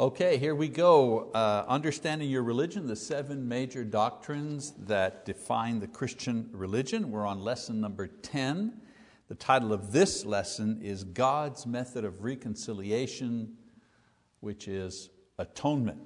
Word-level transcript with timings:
Okay, 0.00 0.38
here 0.38 0.54
we 0.54 0.68
go. 0.68 1.28
Uh, 1.32 1.64
understanding 1.66 2.30
your 2.30 2.44
religion, 2.44 2.86
the 2.86 2.94
seven 2.94 3.48
major 3.48 3.82
doctrines 3.82 4.72
that 4.86 5.24
define 5.24 5.80
the 5.80 5.88
Christian 5.88 6.48
religion. 6.52 7.10
We're 7.10 7.26
on 7.26 7.40
lesson 7.40 7.80
number 7.80 8.06
10. 8.06 8.80
The 9.26 9.34
title 9.34 9.72
of 9.72 9.90
this 9.90 10.24
lesson 10.24 10.78
is 10.82 11.02
God's 11.02 11.66
Method 11.66 12.04
of 12.04 12.22
Reconciliation, 12.22 13.56
which 14.38 14.68
is 14.68 15.10
atonement. 15.36 15.98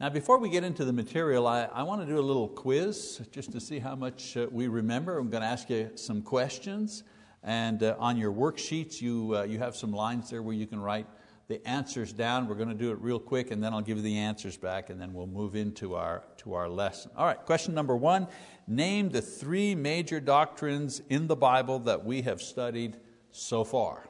Now, 0.00 0.08
before 0.08 0.38
we 0.38 0.48
get 0.48 0.64
into 0.64 0.86
the 0.86 0.94
material, 0.94 1.46
I, 1.46 1.64
I 1.64 1.82
want 1.82 2.00
to 2.00 2.06
do 2.06 2.18
a 2.18 2.24
little 2.24 2.48
quiz 2.48 3.20
just 3.30 3.52
to 3.52 3.60
see 3.60 3.78
how 3.78 3.94
much 3.94 4.38
uh, 4.38 4.46
we 4.50 4.68
remember. 4.68 5.18
I'm 5.18 5.28
going 5.28 5.42
to 5.42 5.48
ask 5.48 5.68
you 5.68 5.90
some 5.96 6.22
questions. 6.22 7.04
And 7.42 7.82
uh, 7.82 7.94
on 7.98 8.16
your 8.16 8.32
worksheets, 8.32 9.02
you, 9.02 9.36
uh, 9.36 9.42
you 9.42 9.58
have 9.58 9.76
some 9.76 9.92
lines 9.92 10.30
there 10.30 10.42
where 10.42 10.54
you 10.54 10.66
can 10.66 10.80
write 10.80 11.06
the 11.48 11.66
answers 11.66 12.12
down. 12.12 12.46
We're 12.46 12.54
going 12.54 12.68
to 12.68 12.74
do 12.74 12.92
it 12.92 13.00
real 13.00 13.18
quick 13.18 13.50
and 13.50 13.64
then 13.64 13.72
I'll 13.72 13.80
give 13.80 13.96
you 13.96 14.02
the 14.02 14.18
answers 14.18 14.56
back 14.56 14.90
and 14.90 15.00
then 15.00 15.14
we'll 15.14 15.26
move 15.26 15.56
into 15.56 15.94
our, 15.94 16.22
to 16.38 16.54
our 16.54 16.68
lesson. 16.68 17.10
All 17.16 17.26
right, 17.26 17.38
question 17.44 17.74
number 17.74 17.96
one 17.96 18.28
Name 18.66 19.08
the 19.08 19.22
three 19.22 19.74
major 19.74 20.20
doctrines 20.20 21.00
in 21.08 21.26
the 21.26 21.36
Bible 21.36 21.78
that 21.80 22.04
we 22.04 22.22
have 22.22 22.42
studied 22.42 22.98
so 23.30 23.64
far. 23.64 24.08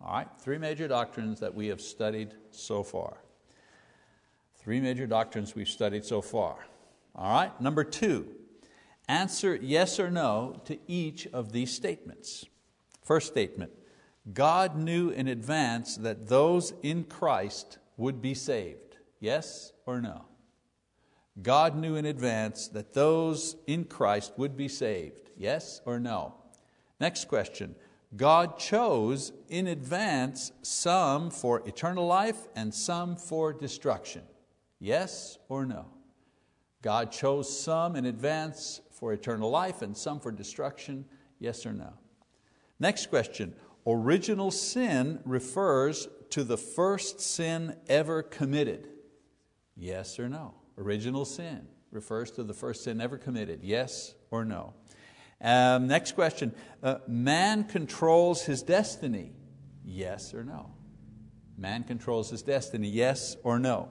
All 0.00 0.12
right, 0.14 0.28
three 0.40 0.58
major 0.58 0.88
doctrines 0.88 1.40
that 1.40 1.54
we 1.54 1.68
have 1.68 1.80
studied 1.80 2.34
so 2.50 2.82
far. 2.82 3.18
Three 4.56 4.80
major 4.80 5.06
doctrines 5.06 5.54
we've 5.54 5.68
studied 5.68 6.04
so 6.04 6.20
far. 6.20 6.56
All 7.14 7.32
right, 7.32 7.60
number 7.60 7.84
two, 7.84 8.26
answer 9.08 9.54
yes 9.54 10.00
or 10.00 10.10
no 10.10 10.60
to 10.64 10.76
each 10.88 11.28
of 11.28 11.52
these 11.52 11.72
statements. 11.72 12.46
First 13.04 13.28
statement 13.28 13.72
God 14.32 14.76
knew 14.76 15.10
in 15.10 15.28
advance 15.28 15.96
that 15.96 16.28
those 16.28 16.72
in 16.82 17.04
Christ 17.04 17.78
would 17.96 18.20
be 18.20 18.34
saved. 18.34 18.96
Yes 19.18 19.72
or 19.86 20.00
no? 20.00 20.24
God 21.42 21.76
knew 21.76 21.96
in 21.96 22.04
advance 22.04 22.68
that 22.68 22.92
those 22.92 23.56
in 23.66 23.84
Christ 23.84 24.32
would 24.36 24.56
be 24.56 24.68
saved. 24.68 25.30
Yes 25.36 25.80
or 25.86 25.98
no? 25.98 26.34
Next 26.98 27.28
question. 27.28 27.74
God 28.16 28.58
chose 28.58 29.32
in 29.48 29.68
advance 29.68 30.52
some 30.62 31.30
for 31.30 31.66
eternal 31.66 32.06
life 32.06 32.48
and 32.56 32.74
some 32.74 33.16
for 33.16 33.52
destruction. 33.52 34.22
Yes 34.80 35.38
or 35.48 35.64
no? 35.64 35.86
God 36.82 37.12
chose 37.12 37.58
some 37.58 37.94
in 37.94 38.06
advance 38.06 38.80
for 38.90 39.12
eternal 39.12 39.50
life 39.50 39.82
and 39.82 39.96
some 39.96 40.18
for 40.18 40.32
destruction. 40.32 41.04
Yes 41.38 41.64
or 41.64 41.72
no? 41.72 41.92
Next 42.78 43.10
question 43.10 43.54
original 43.86 44.50
sin 44.50 45.20
refers 45.24 46.08
to 46.30 46.44
the 46.44 46.56
first 46.56 47.20
sin 47.20 47.76
ever 47.88 48.22
committed. 48.22 48.88
Yes 49.76 50.18
or 50.18 50.28
no? 50.28 50.54
Original 50.78 51.24
sin 51.24 51.66
refers 51.90 52.30
to 52.32 52.44
the 52.44 52.54
first 52.54 52.84
sin 52.84 53.00
ever 53.00 53.18
committed. 53.18 53.62
Yes 53.62 54.14
or 54.30 54.44
no? 54.44 54.74
Um, 55.42 55.86
next 55.86 56.12
question 56.12 56.54
uh, 56.82 56.98
Man 57.08 57.64
controls 57.64 58.42
his 58.42 58.62
destiny. 58.62 59.32
Yes 59.84 60.34
or 60.34 60.44
no? 60.44 60.70
Man 61.56 61.84
controls 61.84 62.30
his 62.30 62.42
destiny. 62.42 62.88
Yes 62.88 63.36
or 63.42 63.58
no? 63.58 63.90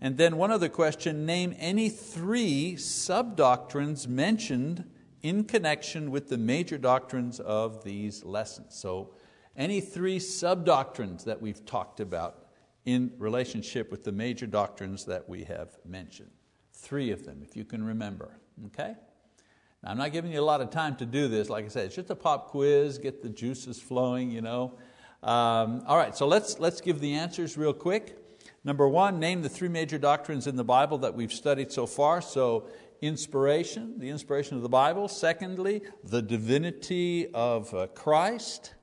And 0.00 0.16
then 0.16 0.36
one 0.36 0.50
other 0.50 0.70
question 0.70 1.26
name 1.26 1.54
any 1.58 1.90
three 1.90 2.76
sub 2.76 3.36
doctrines 3.36 4.08
mentioned 4.08 4.90
in 5.22 5.44
connection 5.44 6.10
with 6.10 6.28
the 6.28 6.38
major 6.38 6.78
doctrines 6.78 7.40
of 7.40 7.84
these 7.84 8.24
lessons. 8.24 8.74
So, 8.74 9.14
any 9.56 9.80
three 9.80 10.18
sub 10.18 10.64
doctrines 10.64 11.24
that 11.24 11.42
we've 11.42 11.64
talked 11.66 12.00
about 12.00 12.46
in 12.84 13.12
relationship 13.18 13.90
with 13.90 14.04
the 14.04 14.12
major 14.12 14.46
doctrines 14.46 15.04
that 15.04 15.28
we 15.28 15.44
have 15.44 15.76
mentioned. 15.84 16.30
Three 16.72 17.10
of 17.10 17.26
them, 17.26 17.42
if 17.42 17.56
you 17.56 17.64
can 17.64 17.84
remember. 17.84 18.38
Okay? 18.66 18.94
Now, 19.82 19.90
I'm 19.90 19.98
not 19.98 20.12
giving 20.12 20.32
you 20.32 20.40
a 20.40 20.42
lot 20.42 20.60
of 20.60 20.70
time 20.70 20.96
to 20.96 21.06
do 21.06 21.28
this. 21.28 21.48
Like 21.48 21.64
I 21.64 21.68
said, 21.68 21.86
it's 21.86 21.94
just 21.94 22.10
a 22.10 22.16
pop 22.16 22.48
quiz, 22.48 22.98
get 22.98 23.22
the 23.22 23.28
juices 23.28 23.80
flowing. 23.80 24.30
You 24.30 24.42
know. 24.42 24.78
Um, 25.22 25.82
all 25.86 25.98
right, 25.98 26.16
so 26.16 26.26
let's, 26.26 26.58
let's 26.58 26.80
give 26.80 26.98
the 27.00 27.12
answers 27.12 27.58
real 27.58 27.74
quick. 27.74 28.16
Number 28.64 28.88
one, 28.88 29.18
name 29.18 29.42
the 29.42 29.50
three 29.50 29.68
major 29.68 29.98
doctrines 29.98 30.46
in 30.46 30.56
the 30.56 30.64
Bible 30.64 30.96
that 30.98 31.14
we've 31.14 31.32
studied 31.32 31.70
so 31.72 31.86
far. 31.86 32.22
So, 32.22 32.68
inspiration, 33.00 33.98
the 33.98 34.08
inspiration 34.08 34.56
of 34.56 34.62
the 34.62 34.68
Bible. 34.68 35.08
Secondly, 35.08 35.82
the 36.04 36.22
divinity 36.22 37.28
of 37.32 37.72
uh, 37.74 37.86
Christ, 37.88 38.74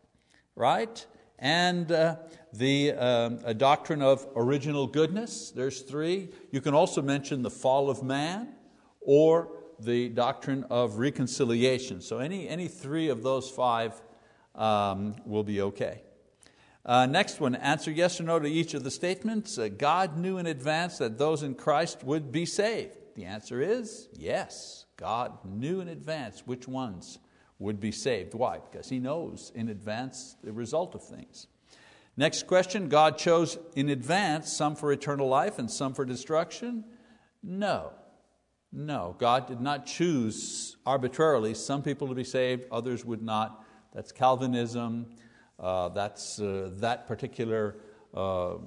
right? 0.56 1.06
And 1.40 1.92
uh, 1.92 2.18
the 2.54 2.94
um, 2.94 3.40
a 3.44 3.54
doctrine 3.54 4.02
of 4.02 4.28
original 4.36 4.88
goodness. 4.88 5.52
There's 5.52 5.82
three. 5.82 6.30
You 6.52 6.62
can 6.62 6.74
also 6.74 7.02
mention 7.02 7.44
the 7.44 7.52
fall 7.52 7.90
of 7.90 8.02
man 8.02 8.56
or 9.02 9.50
the 9.80 10.10
doctrine 10.10 10.66
of 10.70 10.98
reconciliation. 10.98 12.02
So, 12.02 12.18
any, 12.18 12.48
any 12.48 12.68
three 12.68 13.10
of 13.10 13.24
those 13.24 13.50
five 13.50 14.02
um, 14.56 15.16
will 15.26 15.44
be 15.44 15.62
okay. 15.62 16.02
Uh, 16.86 17.06
next 17.06 17.40
one, 17.40 17.54
answer 17.56 17.92
yes 17.92 18.20
or 18.20 18.24
no 18.24 18.40
to 18.40 18.48
each 18.48 18.74
of 18.74 18.84
the 18.84 18.92
statements. 18.92 19.58
Uh, 19.58 19.68
God 19.68 20.18
knew 20.18 20.38
in 20.38 20.48
advance 20.48 20.98
that 21.00 21.18
those 21.18 21.44
in 21.44 21.54
Christ 21.54 22.04
would 22.04 22.32
be 22.32 22.46
saved. 22.46 22.98
The 23.18 23.26
answer 23.26 23.60
is 23.60 24.10
yes. 24.14 24.86
God 24.96 25.40
knew 25.44 25.82
in 25.82 25.88
advance 25.88 26.44
which 26.46 26.68
ones 26.68 27.18
would 27.58 27.80
be 27.80 27.92
saved. 27.92 28.36
Why? 28.36 28.60
Because 28.60 28.90
He 28.90 29.00
knows 29.00 29.52
in 29.56 29.70
advance 29.70 30.36
the 30.44 30.54
result 30.54 30.94
of 30.94 31.04
things. 31.04 31.48
Next 32.16 32.46
question 32.46 32.90
God 32.90 33.18
chose 33.18 33.58
in 33.76 33.90
advance 33.90 34.54
some 34.54 34.76
for 34.76 34.92
eternal 34.92 35.28
life 35.28 35.58
and 35.58 35.70
some 35.70 35.96
for 35.96 36.06
destruction? 36.06 36.86
No. 37.42 37.92
No. 38.72 39.16
God 39.18 39.48
did 39.48 39.62
not 39.62 39.88
choose 39.88 40.78
arbitrarily 40.86 41.56
some 41.56 41.82
people 41.82 42.08
to 42.10 42.14
be 42.14 42.24
saved, 42.24 42.66
others 42.72 43.04
would 43.04 43.24
not. 43.24 43.66
That's 43.96 44.12
Calvinism. 44.12 45.08
Uh, 45.60 45.90
that's 45.90 46.40
uh, 46.40 46.70
that 46.74 47.08
particular 47.08 47.78
uh, 48.14 48.58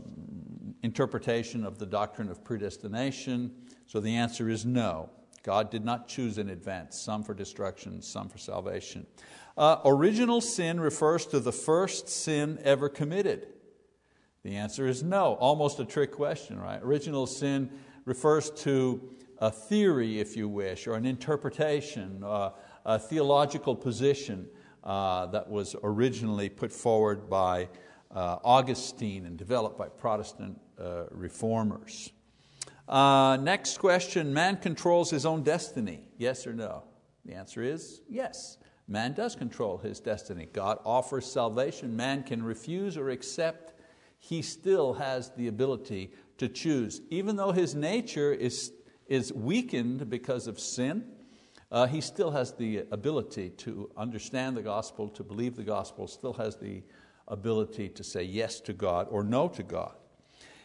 interpretation 0.83 1.65
of 1.65 1.79
the 1.79 1.87
doctrine 1.87 2.29
of 2.29 2.43
predestination. 2.43 3.53
So 3.91 3.99
the 3.99 4.15
answer 4.15 4.49
is 4.49 4.65
no. 4.65 5.11
God 5.43 5.69
did 5.69 5.85
not 5.85 6.07
choose 6.07 6.39
in 6.39 6.49
advance, 6.49 6.97
some 6.97 7.25
for 7.25 7.35
destruction, 7.35 8.03
some 8.03 8.29
for 8.29 8.39
salvation. 8.39 9.05
Uh, 9.59 9.79
original 9.85 10.41
sin 10.41 10.79
refers 10.79 11.27
to 11.27 11.41
the 11.41 11.51
first 11.51 12.09
sin 12.09 12.61
ever 12.63 12.89
committed. 12.89 13.49
The 14.45 14.55
answer 14.55 14.87
is 14.87 15.03
no. 15.03 15.35
Almost 15.41 15.81
a 15.81 15.85
trick 15.85 16.13
question, 16.13 16.57
right? 16.61 16.81
Original 16.81 17.27
sin 17.27 17.69
refers 18.05 18.53
to 18.63 19.11
a 19.39 19.51
theory, 19.51 20.21
if 20.21 20.37
you 20.37 20.49
wish, 20.49 20.87
or 20.87 20.95
an 20.95 21.05
interpretation, 21.05 22.23
uh, 22.23 22.51
a 22.85 22.97
theological 22.97 23.75
position 23.75 24.47
uh, 24.85 25.27
that 25.27 25.51
was 25.51 25.75
originally 25.83 26.49
put 26.49 26.71
forward 26.71 27.29
by 27.29 27.69
uh, 28.15 28.37
Augustine 28.45 29.27
and 29.27 29.37
developed 29.37 29.77
by 29.77 29.89
Protestant 29.89 30.61
uh, 30.79 31.07
reformers. 31.11 32.13
Uh, 32.91 33.37
next 33.37 33.79
question 33.79 34.35
Man 34.35 34.57
controls 34.57 35.11
his 35.11 35.25
own 35.25 35.45
destiny, 35.45 36.01
yes 36.19 36.45
or 36.45 36.53
no? 36.53 36.83
The 37.25 37.35
answer 37.35 37.63
is 37.63 38.03
yes. 38.09 38.59
Man 38.89 39.13
does 39.13 39.37
control 39.37 39.79
his 39.79 40.01
destiny. 40.01 40.49
God 40.53 40.79
offers 40.85 41.25
salvation. 41.25 41.95
Man 41.95 42.25
can 42.25 42.43
refuse 42.43 42.97
or 42.97 43.11
accept. 43.11 43.75
He 44.19 44.43
still 44.43 44.95
has 44.95 45.31
the 45.37 45.47
ability 45.47 46.11
to 46.39 46.49
choose. 46.49 47.01
Even 47.11 47.37
though 47.37 47.53
his 47.53 47.77
nature 47.77 48.33
is, 48.33 48.73
is 49.07 49.33
weakened 49.33 50.11
because 50.11 50.49
of 50.49 50.59
sin, 50.59 51.05
uh, 51.71 51.87
he 51.87 52.01
still 52.01 52.33
has 52.33 52.55
the 52.55 52.85
ability 52.91 53.51
to 53.51 53.89
understand 53.97 54.57
the 54.57 54.63
gospel, 54.63 55.09
to 55.11 55.23
believe 55.23 55.55
the 55.55 55.63
gospel, 55.63 56.09
still 56.09 56.33
has 56.33 56.57
the 56.57 56.83
ability 57.29 57.89
to 57.91 58.03
say 58.03 58.25
yes 58.25 58.59
to 58.63 58.73
God 58.73 59.07
or 59.09 59.23
no 59.23 59.47
to 59.47 59.63
God. 59.63 59.95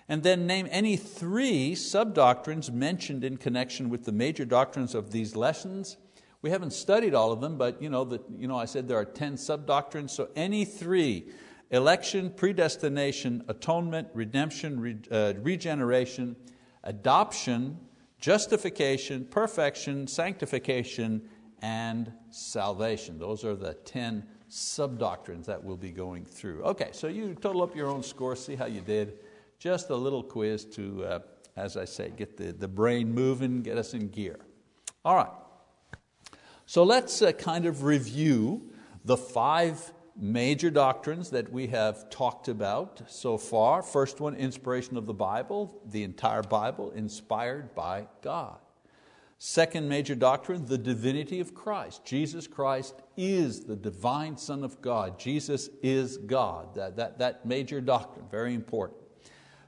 And 0.08 0.22
then 0.22 0.46
name 0.46 0.68
any 0.70 0.98
three 0.98 1.74
sub-doctrines 1.74 2.72
mentioned 2.72 3.24
in 3.24 3.38
connection 3.38 3.90
with 3.90 4.06
the 4.06 4.12
major 4.12 4.46
doctrines 4.46 4.94
of 4.94 5.12
these 5.12 5.36
lessons. 5.36 5.98
We 6.44 6.52
haven't 6.52 6.74
studied 6.74 7.16
all 7.16 7.32
of 7.32 7.42
them, 7.42 7.58
but 7.58 7.82
you 7.82 7.90
know, 7.90 8.04
the, 8.04 8.22
you 8.38 8.48
know, 8.48 8.58
I 8.58 8.66
said 8.66 8.88
there 8.88 9.00
are 9.00 9.06
10 9.06 9.36
sub-doctrines, 9.38 10.12
so 10.12 10.30
any 10.36 10.64
three, 10.64 11.32
election, 11.72 12.30
predestination, 12.30 13.44
atonement, 13.48 14.10
redemption, 14.14 14.80
re, 14.80 14.96
uh, 15.12 15.34
regeneration, 15.42 16.36
adoption, 16.84 17.80
justification, 18.20 19.26
perfection, 19.26 20.06
sanctification, 20.06 21.28
and 21.64 22.12
salvation. 22.30 23.18
Those 23.18 23.44
are 23.44 23.56
the 23.56 23.74
10 23.74 24.24
sub 24.48 25.00
doctrines 25.00 25.48
that 25.48 25.64
we'll 25.64 25.78
be 25.78 25.92
going 25.92 26.26
through. 26.26 26.64
Okay, 26.64 26.90
so 26.92 27.08
you 27.08 27.34
total 27.34 27.64
up 27.64 27.76
your 27.76 27.88
own 27.88 28.04
score, 28.04 28.36
see 28.36 28.56
how 28.56 28.68
you 28.68 28.82
did. 28.82 29.18
Just 29.60 29.90
a 29.90 29.96
little 29.96 30.24
quiz 30.24 30.66
to, 30.66 31.06
uh, 31.06 31.20
as 31.56 31.78
I 31.78 31.86
say, 31.86 32.12
get 32.16 32.38
the, 32.38 32.52
the 32.52 32.68
brain 32.68 33.14
moving, 33.14 33.62
get 33.62 33.78
us 33.78 33.94
in 33.94 34.10
gear. 34.10 34.40
All 35.04 35.16
right, 35.16 35.32
so 36.66 36.84
let's 36.84 37.22
uh, 37.22 37.32
kind 37.32 37.66
of 37.66 37.84
review 37.84 38.72
the 39.04 39.18
five 39.18 39.94
major 40.18 40.70
doctrines 40.70 41.30
that 41.30 41.52
we 41.52 41.68
have 41.68 42.10
talked 42.10 42.48
about 42.48 43.02
so 43.08 43.38
far. 43.38 43.82
First 43.82 44.20
one, 44.20 44.36
inspiration 44.36 44.98
of 44.98 45.06
the 45.06 45.14
Bible, 45.14 45.82
the 45.86 46.04
entire 46.04 46.42
Bible 46.42 46.92
inspired 46.92 47.76
by 47.76 48.08
God. 48.22 48.58
Second 49.38 49.90
major 49.90 50.16
doctrine, 50.16 50.66
the 50.66 50.78
divinity 50.78 51.42
of 51.42 51.54
Christ. 51.54 52.06
Jesus 52.06 52.48
Christ 52.48 52.96
is 53.18 53.66
the 53.66 53.76
divine 53.76 54.38
Son 54.38 54.64
of 54.64 54.82
God. 54.82 55.20
Jesus 55.20 55.70
is 55.84 56.18
God. 56.18 56.74
That, 56.76 56.96
that, 56.96 57.20
that 57.20 57.46
major 57.46 57.82
doctrine, 57.82 58.26
very 58.32 58.54
important. 58.54 59.02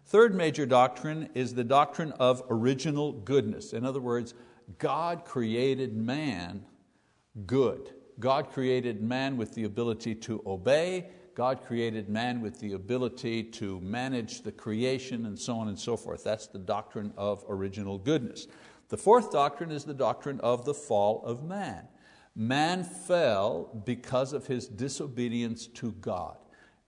Third 0.08 0.34
major 0.34 0.66
doctrine 0.66 1.28
is 1.34 1.54
the 1.54 1.66
doctrine 1.66 2.14
of 2.14 2.42
original 2.50 3.12
goodness. 3.12 3.74
In 3.74 3.86
other 3.86 4.00
words, 4.00 4.34
God 4.78 5.26
created 5.26 5.98
man 5.98 6.64
good. 7.46 7.94
God 8.18 8.50
created 8.50 9.02
man 9.02 9.36
with 9.36 9.54
the 9.54 9.66
ability 9.66 10.16
to 10.16 10.42
obey, 10.48 11.10
God 11.36 11.62
created 11.62 12.08
man 12.08 12.40
with 12.40 12.60
the 12.62 12.72
ability 12.72 13.44
to 13.44 13.82
manage 13.82 14.44
the 14.44 14.52
creation 14.52 15.26
and 15.26 15.38
so 15.38 15.58
on 15.58 15.68
and 15.68 15.78
so 15.78 15.98
forth. 15.98 16.24
That's 16.24 16.48
the 16.48 16.58
doctrine 16.58 17.14
of 17.18 17.44
original 17.50 17.98
goodness. 17.98 18.48
The 18.88 18.98
fourth 18.98 19.34
doctrine 19.34 19.72
is 19.72 19.84
the 19.84 19.94
doctrine 19.94 20.40
of 20.40 20.64
the 20.64 20.74
fall 20.74 21.22
of 21.26 21.44
man. 21.44 21.86
Man 22.34 22.86
fell 22.86 23.84
because 23.86 24.32
of 24.32 24.48
his 24.48 24.70
disobedience 24.70 25.68
to 25.68 25.92
God. 25.92 26.38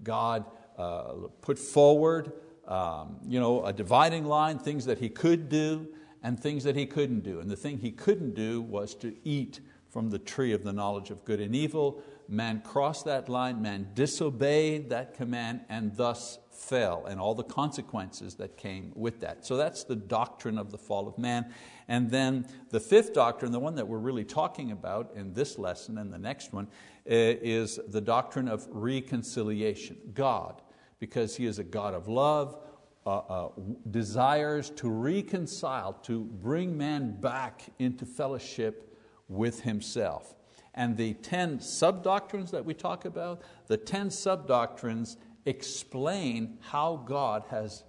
God 0.01 0.45
uh, 0.77 1.13
put 1.42 1.60
forward 1.60 2.31
um, 2.69 3.18
you 3.27 3.39
know, 3.39 3.66
a 3.66 3.74
dividing 3.74 4.25
line, 4.25 4.60
things 4.60 4.86
that 4.86 5.00
he 5.00 5.10
could 5.10 5.50
do 5.50 5.88
and 6.24 6.39
things 6.39 6.63
that 6.63 6.75
he 6.75 6.86
couldn't 6.86 7.21
do. 7.21 7.39
And 7.39 7.50
the 7.50 7.56
thing 7.56 7.80
he 7.80 7.92
couldn't 7.92 8.36
do 8.36 8.62
was 8.62 8.94
to 8.95 9.16
eat 9.24 9.60
from 9.89 10.12
the 10.12 10.19
tree 10.19 10.54
of 10.54 10.63
the 10.63 10.71
knowledge 10.71 11.10
of 11.10 11.25
good 11.25 11.42
and 11.42 11.56
evil. 11.56 12.01
Man 12.27 12.62
crossed 12.62 13.06
that 13.06 13.27
line, 13.27 13.62
man 13.62 13.88
disobeyed 13.95 14.89
that 14.92 15.16
command, 15.16 15.62
and 15.68 15.95
thus 15.98 16.38
fell, 16.51 17.06
and 17.07 17.19
all 17.19 17.33
the 17.33 17.44
consequences 17.44 18.36
that 18.36 18.56
came 18.56 18.92
with 18.95 19.21
that. 19.21 19.45
So 19.45 19.57
that's 19.57 19.83
the 19.83 19.95
doctrine 19.95 20.60
of 20.60 20.71
the 20.71 20.77
fall 20.77 21.07
of 21.07 21.18
man. 21.18 21.51
And 21.88 22.12
then 22.12 22.45
the 22.69 22.80
fifth 22.80 23.13
doctrine, 23.13 23.51
the 23.51 23.60
one 23.60 23.74
that 23.75 23.88
we're 23.88 23.98
really 23.98 24.25
talking 24.25 24.71
about 24.71 25.12
in 25.16 25.33
this 25.33 25.57
lesson 25.57 25.98
and 25.98 26.13
the 26.13 26.19
next 26.19 26.54
one, 26.54 26.68
eh, 27.07 27.36
is 27.42 27.80
the 27.88 28.01
doctrine 28.01 28.48
of 28.48 28.68
reconciliation. 28.69 29.98
God, 30.13 30.62
because 30.99 31.35
He 31.35 31.45
is 31.45 31.59
a 31.59 31.63
God 31.63 31.93
of 31.93 32.07
love, 32.07 32.57
uh, 33.05 33.17
uh, 33.17 33.49
desires 33.89 34.69
to 34.71 34.89
reconcile, 34.89 35.93
to 36.03 36.25
bring 36.25 36.77
man 36.77 37.19
back 37.19 37.63
into 37.79 38.05
fellowship 38.05 38.95
with 39.27 39.61
himself. 39.61 40.35
And 40.75 40.97
the 40.97 41.13
10 41.15 41.59
sub-doctrines 41.59 42.51
that 42.51 42.63
we 42.63 42.73
talk 42.73 43.05
about, 43.05 43.41
the 43.67 43.77
10 43.77 44.11
sub-doctrines 44.11 45.17
explain 45.45 46.57
how 46.61 47.03
God 47.05 47.45
has 47.49 47.83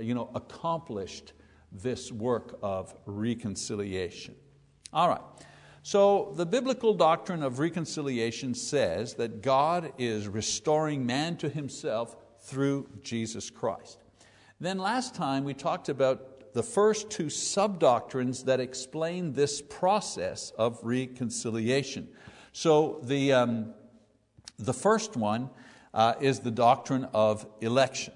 you 0.00 0.14
know, 0.14 0.30
accomplished 0.34 1.32
this 1.72 2.12
work 2.12 2.58
of 2.62 2.94
reconciliation. 3.06 4.34
All 4.92 5.08
right, 5.08 5.22
so 5.82 6.32
the 6.36 6.46
biblical 6.46 6.94
doctrine 6.94 7.42
of 7.42 7.58
reconciliation 7.58 8.54
says 8.54 9.14
that 9.14 9.42
God 9.42 9.92
is 9.98 10.28
restoring 10.28 11.06
man 11.06 11.36
to 11.38 11.48
himself 11.48 12.16
through 12.46 12.88
Jesus 13.02 13.50
Christ. 13.50 13.98
Then 14.60 14.78
last 14.78 15.14
time 15.14 15.44
we 15.44 15.52
talked 15.52 15.88
about 15.88 16.54
the 16.54 16.62
first 16.62 17.10
two 17.10 17.28
sub-doctrines 17.28 18.44
that 18.44 18.60
explain 18.60 19.32
this 19.32 19.60
process 19.60 20.52
of 20.56 20.78
reconciliation. 20.82 22.08
So 22.52 23.00
the, 23.02 23.32
um, 23.32 23.74
the 24.58 24.72
first 24.72 25.16
one 25.16 25.50
uh, 25.92 26.14
is 26.20 26.40
the 26.40 26.50
doctrine 26.50 27.08
of 27.12 27.46
election. 27.60 28.14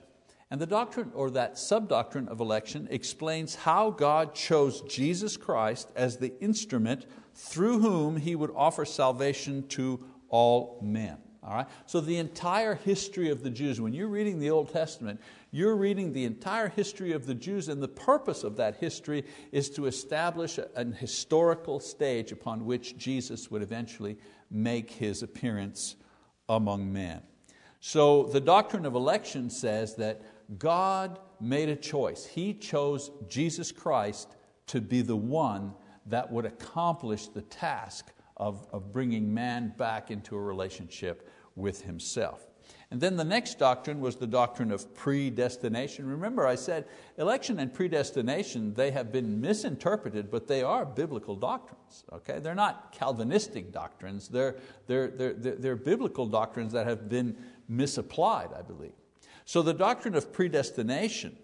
And 0.50 0.60
the 0.60 0.66
doctrine, 0.66 1.12
or 1.14 1.30
that 1.30 1.58
sub-doctrine 1.58 2.28
of 2.28 2.40
election, 2.40 2.88
explains 2.90 3.54
how 3.54 3.90
God 3.90 4.34
chose 4.34 4.80
Jesus 4.82 5.36
Christ 5.36 5.90
as 5.94 6.16
the 6.16 6.32
instrument 6.40 7.06
through 7.34 7.80
whom 7.80 8.16
He 8.16 8.34
would 8.34 8.52
offer 8.56 8.84
salvation 8.84 9.66
to 9.68 10.02
all 10.28 10.78
men. 10.82 11.18
All 11.42 11.54
right? 11.54 11.66
So 11.86 12.00
the 12.00 12.18
entire 12.18 12.74
history 12.74 13.30
of 13.30 13.42
the 13.42 13.50
Jews, 13.50 13.80
when 13.80 13.94
you're 13.94 14.08
reading 14.08 14.40
the 14.40 14.50
Old 14.50 14.72
Testament, 14.72 15.20
you're 15.50 15.76
reading 15.76 16.12
the 16.12 16.24
entire 16.24 16.68
history 16.68 17.12
of 17.12 17.26
the 17.26 17.34
Jews, 17.34 17.68
and 17.68 17.82
the 17.82 17.88
purpose 17.88 18.44
of 18.44 18.56
that 18.56 18.76
history 18.76 19.24
is 19.50 19.70
to 19.70 19.86
establish 19.86 20.58
an 20.76 20.92
historical 20.92 21.80
stage 21.80 22.30
upon 22.30 22.66
which 22.66 22.96
Jesus 22.98 23.50
would 23.50 23.62
eventually 23.62 24.18
make 24.50 24.90
his 24.90 25.22
appearance 25.22 25.96
among 26.48 26.92
men. 26.92 27.22
So 27.80 28.24
the 28.24 28.40
doctrine 28.40 28.84
of 28.84 28.94
election 28.94 29.48
says 29.48 29.94
that 29.96 30.20
God 30.58 31.18
made 31.40 31.70
a 31.70 31.76
choice. 31.76 32.26
He 32.26 32.52
chose 32.52 33.10
Jesus 33.28 33.72
Christ 33.72 34.36
to 34.66 34.80
be 34.80 35.00
the 35.00 35.16
one 35.16 35.72
that 36.06 36.30
would 36.30 36.44
accomplish 36.44 37.28
the 37.28 37.42
task 37.42 38.12
of, 38.40 38.66
of 38.72 38.90
bringing 38.90 39.32
man 39.32 39.72
back 39.76 40.10
into 40.10 40.34
a 40.34 40.40
relationship 40.40 41.28
with 41.54 41.82
Himself. 41.82 42.46
And 42.90 43.00
then 43.00 43.16
the 43.16 43.24
next 43.24 43.58
doctrine 43.58 44.00
was 44.00 44.16
the 44.16 44.26
doctrine 44.26 44.72
of 44.72 44.94
predestination. 44.94 46.06
Remember, 46.06 46.46
I 46.46 46.56
said 46.56 46.86
election 47.18 47.60
and 47.60 47.72
predestination, 47.72 48.74
they 48.74 48.90
have 48.90 49.12
been 49.12 49.40
misinterpreted, 49.40 50.30
but 50.30 50.48
they 50.48 50.62
are 50.62 50.84
biblical 50.84 51.36
doctrines. 51.36 52.04
Okay? 52.12 52.40
They're 52.40 52.54
not 52.54 52.92
Calvinistic 52.92 53.72
doctrines, 53.72 54.28
they're, 54.28 54.56
they're, 54.86 55.08
they're, 55.08 55.34
they're 55.34 55.76
biblical 55.76 56.26
doctrines 56.26 56.72
that 56.72 56.86
have 56.86 57.08
been 57.08 57.36
misapplied, 57.68 58.50
I 58.58 58.62
believe. 58.62 58.94
So 59.44 59.62
the 59.62 59.74
doctrine 59.74 60.14
of 60.14 60.32
predestination 60.32 61.36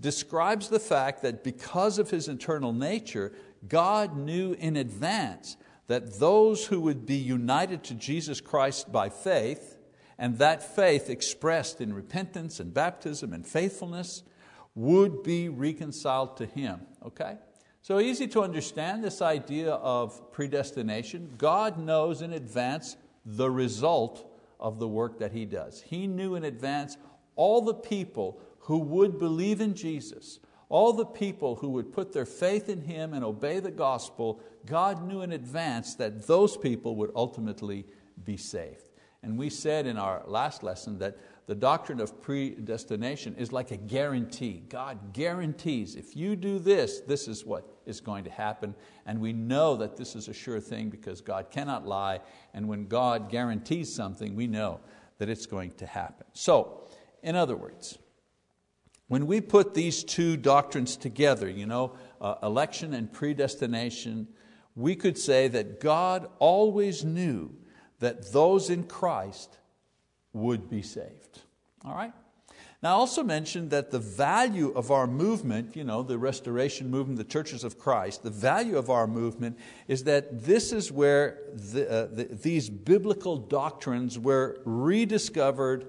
describes 0.00 0.68
the 0.68 0.80
fact 0.80 1.22
that 1.22 1.42
because 1.42 1.98
of 1.98 2.10
His 2.10 2.28
eternal 2.28 2.72
nature, 2.72 3.32
God 3.66 4.16
knew 4.16 4.52
in 4.52 4.76
advance 4.76 5.56
that 5.86 6.18
those 6.18 6.66
who 6.66 6.80
would 6.80 7.06
be 7.06 7.16
united 7.16 7.84
to 7.84 7.94
Jesus 7.94 8.40
Christ 8.40 8.90
by 8.90 9.08
faith 9.08 9.78
and 10.18 10.38
that 10.38 10.62
faith 10.74 11.10
expressed 11.10 11.80
in 11.80 11.92
repentance 11.92 12.58
and 12.58 12.72
baptism 12.72 13.32
and 13.32 13.46
faithfulness 13.46 14.22
would 14.74 15.22
be 15.22 15.48
reconciled 15.48 16.36
to 16.38 16.46
Him. 16.46 16.80
Okay? 17.04 17.36
So 17.82 18.00
easy 18.00 18.26
to 18.28 18.42
understand 18.42 19.04
this 19.04 19.22
idea 19.22 19.72
of 19.72 20.32
predestination. 20.32 21.34
God 21.38 21.78
knows 21.78 22.22
in 22.22 22.32
advance 22.32 22.96
the 23.24 23.50
result 23.50 24.28
of 24.58 24.78
the 24.78 24.88
work 24.88 25.18
that 25.18 25.32
He 25.32 25.44
does. 25.44 25.82
He 25.82 26.06
knew 26.06 26.34
in 26.34 26.44
advance 26.44 26.96
all 27.36 27.60
the 27.62 27.74
people 27.74 28.40
who 28.60 28.78
would 28.78 29.18
believe 29.18 29.60
in 29.60 29.74
Jesus, 29.74 30.40
all 30.68 30.92
the 30.92 31.06
people 31.06 31.56
who 31.56 31.70
would 31.70 31.92
put 31.92 32.12
their 32.12 32.26
faith 32.26 32.68
in 32.68 32.80
Him 32.80 33.14
and 33.14 33.24
obey 33.24 33.60
the 33.60 33.70
gospel, 33.70 34.40
God 34.64 35.06
knew 35.06 35.22
in 35.22 35.32
advance 35.32 35.94
that 35.96 36.26
those 36.26 36.56
people 36.56 36.96
would 36.96 37.12
ultimately 37.14 37.86
be 38.24 38.36
saved. 38.36 38.84
And 39.22 39.38
we 39.38 39.50
said 39.50 39.86
in 39.86 39.96
our 39.96 40.22
last 40.26 40.62
lesson 40.62 40.98
that 40.98 41.18
the 41.46 41.54
doctrine 41.54 42.00
of 42.00 42.20
predestination 42.22 43.34
is 43.36 43.52
like 43.52 43.70
a 43.70 43.76
guarantee. 43.76 44.64
God 44.68 45.12
guarantees 45.12 45.94
if 45.94 46.16
you 46.16 46.36
do 46.36 46.58
this, 46.58 47.00
this 47.00 47.28
is 47.28 47.44
what 47.44 47.68
is 47.86 48.00
going 48.00 48.24
to 48.24 48.30
happen. 48.30 48.74
And 49.04 49.20
we 49.20 49.32
know 49.32 49.76
that 49.76 49.96
this 49.96 50.16
is 50.16 50.28
a 50.28 50.32
sure 50.32 50.60
thing 50.60 50.90
because 50.90 51.20
God 51.20 51.50
cannot 51.50 51.86
lie. 51.86 52.20
And 52.54 52.68
when 52.68 52.86
God 52.86 53.30
guarantees 53.30 53.92
something, 53.94 54.34
we 54.34 54.46
know 54.46 54.80
that 55.18 55.28
it's 55.28 55.46
going 55.46 55.72
to 55.72 55.86
happen. 55.86 56.26
So, 56.32 56.88
in 57.22 57.36
other 57.36 57.56
words, 57.56 57.98
when 59.08 59.26
we 59.26 59.40
put 59.40 59.74
these 59.74 60.02
two 60.02 60.36
doctrines 60.36 60.96
together, 60.96 61.48
you 61.48 61.66
know, 61.66 61.94
uh, 62.20 62.34
election 62.42 62.92
and 62.92 63.12
predestination, 63.12 64.28
we 64.74 64.96
could 64.96 65.16
say 65.16 65.48
that 65.48 65.80
God 65.80 66.28
always 66.38 67.04
knew 67.04 67.54
that 68.00 68.32
those 68.32 68.68
in 68.68 68.84
Christ 68.84 69.58
would 70.32 70.68
be 70.68 70.82
saved. 70.82 71.40
All 71.84 71.94
right? 71.94 72.12
Now, 72.82 72.90
I 72.90 72.94
also 72.98 73.22
mentioned 73.22 73.70
that 73.70 73.90
the 73.90 73.98
value 73.98 74.70
of 74.72 74.90
our 74.90 75.06
movement, 75.06 75.74
you 75.76 75.84
know, 75.84 76.02
the 76.02 76.18
restoration 76.18 76.90
movement, 76.90 77.16
the 77.16 77.24
churches 77.24 77.64
of 77.64 77.78
Christ, 77.78 78.22
the 78.22 78.30
value 78.30 78.76
of 78.76 78.90
our 78.90 79.06
movement 79.06 79.58
is 79.88 80.04
that 80.04 80.44
this 80.44 80.72
is 80.72 80.92
where 80.92 81.38
the, 81.54 81.90
uh, 81.90 82.06
the, 82.12 82.24
these 82.24 82.68
biblical 82.68 83.38
doctrines 83.38 84.18
were 84.18 84.60
rediscovered, 84.64 85.86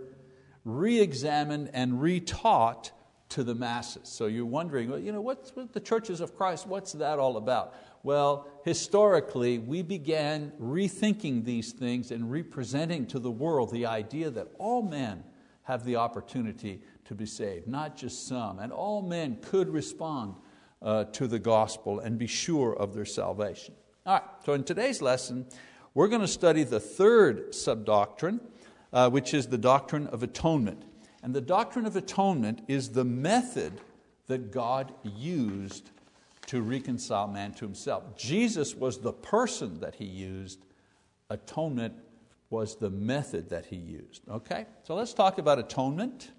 re 0.64 1.00
examined, 1.02 1.72
and 1.74 1.94
retaught 2.00 2.92
to 3.30 3.44
the 3.44 3.56
masses. 3.56 4.08
So 4.10 4.28
you're 4.28 4.46
wondering, 4.46 4.90
well, 4.90 5.00
you 5.00 5.12
know, 5.12 5.22
what's 5.22 5.56
what 5.56 5.74
the 5.74 5.80
churches 5.80 6.22
of 6.22 6.36
Christ, 6.36 6.68
what's 6.68 6.94
that 6.94 7.20
all 7.20 7.38
about? 7.38 7.76
Well, 8.04 8.48
historically, 8.64 9.60
we 9.60 9.82
began 9.82 10.54
rethinking 10.62 11.44
these 11.44 11.74
things 11.74 12.12
and 12.12 12.32
representing 12.32 13.06
to 13.08 13.20
the 13.20 13.32
world 13.32 13.72
the 13.72 13.86
idea 13.86 14.30
that 14.30 14.48
all 14.58 14.82
men 14.82 15.24
have 15.64 15.84
the 15.84 15.98
opportunity 15.98 16.82
to 17.06 17.16
be 17.16 17.26
saved, 17.26 17.68
not 17.68 17.98
just 17.98 18.28
some. 18.28 18.60
And 18.60 18.72
all 18.72 19.02
men 19.02 19.38
could 19.42 19.68
respond 19.68 20.36
uh, 20.82 21.06
to 21.06 21.28
the 21.28 21.40
gospel 21.40 22.00
and 22.00 22.18
be 22.18 22.28
sure 22.28 22.74
of 22.76 22.94
their 22.94 23.06
salvation. 23.06 23.76
All 24.06 24.14
right, 24.14 24.24
so 24.46 24.54
in 24.54 24.64
today's 24.64 25.02
lesson, 25.02 25.46
we're 25.94 26.08
going 26.08 26.22
to 26.22 26.28
study 26.28 26.64
the 26.64 26.80
third 26.80 27.52
subdoctrine, 27.52 28.40
uh, 28.94 29.10
which 29.10 29.34
is 29.34 29.48
the 29.48 29.58
doctrine 29.58 30.08
of 30.08 30.24
atonement. 30.24 30.84
And 31.24 31.34
the 31.34 31.42
doctrine 31.42 31.86
of 31.86 31.96
atonement 31.96 32.62
is 32.68 32.90
the 32.90 33.04
method 33.04 33.74
that 34.28 34.52
God 34.52 34.94
used 35.04 35.90
to 36.48 36.62
reconcile 36.62 37.28
man 37.28 37.54
to 37.54 37.66
himself. 37.66 38.16
Jesus 38.18 38.76
was 38.76 39.00
the 39.00 39.14
person 39.14 39.80
that 39.82 39.96
he 39.96 40.06
used, 40.06 40.66
atonement 41.30 41.94
was 42.50 42.78
the 42.78 42.90
method 42.90 43.50
that 43.50 43.66
he 43.66 43.76
used. 43.76 44.22
Okay? 44.30 44.66
So 44.84 44.96
let's 44.96 45.14
talk 45.14 45.38
about 45.38 45.60
atonement. 45.60 46.32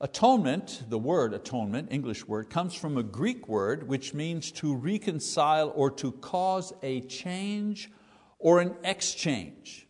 Atonement, 0.00 0.82
the 0.88 0.98
word 0.98 1.34
atonement, 1.34 1.88
English 1.92 2.26
word, 2.26 2.50
comes 2.50 2.74
from 2.74 2.96
a 2.96 3.02
Greek 3.02 3.48
word 3.48 3.86
which 3.86 4.14
means 4.14 4.50
to 4.52 4.74
reconcile 4.74 5.72
or 5.76 5.90
to 5.92 6.12
cause 6.12 6.72
a 6.82 7.02
change 7.02 7.90
or 8.38 8.60
an 8.60 8.74
exchange. 8.82 9.86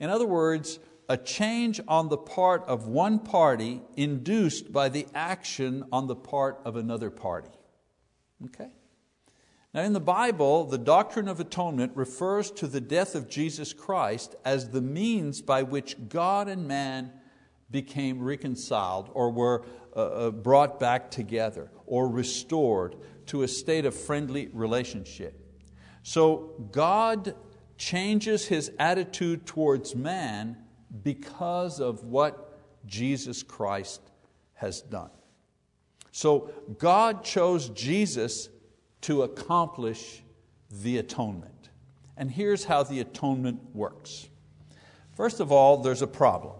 In 0.00 0.10
other 0.10 0.26
words, 0.26 0.80
a 1.08 1.16
change 1.16 1.80
on 1.86 2.08
the 2.08 2.16
part 2.16 2.64
of 2.66 2.86
one 2.86 3.18
party 3.18 3.82
induced 3.96 4.72
by 4.72 4.88
the 4.88 5.06
action 5.14 5.84
on 5.92 6.06
the 6.06 6.16
part 6.16 6.60
of 6.64 6.76
another 6.76 7.10
party. 7.10 7.50
Okay? 8.44 8.70
Now, 9.74 9.82
in 9.82 9.92
the 9.92 10.00
Bible, 10.00 10.64
the 10.64 10.78
doctrine 10.78 11.26
of 11.26 11.40
atonement 11.40 11.92
refers 11.96 12.50
to 12.52 12.68
the 12.68 12.80
death 12.80 13.14
of 13.14 13.28
Jesus 13.28 13.72
Christ 13.72 14.36
as 14.44 14.70
the 14.70 14.80
means 14.80 15.42
by 15.42 15.62
which 15.64 16.08
God 16.08 16.48
and 16.48 16.68
man 16.68 17.12
became 17.70 18.22
reconciled 18.22 19.10
or 19.12 19.32
were 19.32 19.64
uh, 19.96 20.00
uh, 20.00 20.30
brought 20.30 20.78
back 20.78 21.10
together 21.10 21.72
or 21.86 22.08
restored 22.08 22.94
to 23.26 23.42
a 23.42 23.48
state 23.48 23.84
of 23.84 23.94
friendly 23.94 24.48
relationship. 24.52 25.40
So, 26.04 26.68
God 26.70 27.34
changes 27.76 28.46
his 28.46 28.70
attitude 28.78 29.44
towards 29.44 29.96
man 29.96 30.56
because 31.02 31.80
of 31.80 32.04
what 32.04 32.58
Jesus 32.86 33.42
Christ 33.42 34.00
has 34.54 34.82
done. 34.82 35.10
So 36.12 36.50
God 36.78 37.24
chose 37.24 37.70
Jesus 37.70 38.48
to 39.02 39.22
accomplish 39.22 40.22
the 40.70 40.98
atonement. 40.98 41.70
And 42.16 42.30
here's 42.30 42.64
how 42.64 42.84
the 42.84 43.00
atonement 43.00 43.60
works. 43.74 44.28
First 45.12 45.40
of 45.40 45.50
all, 45.50 45.78
there's 45.78 46.02
a 46.02 46.06
problem. 46.06 46.54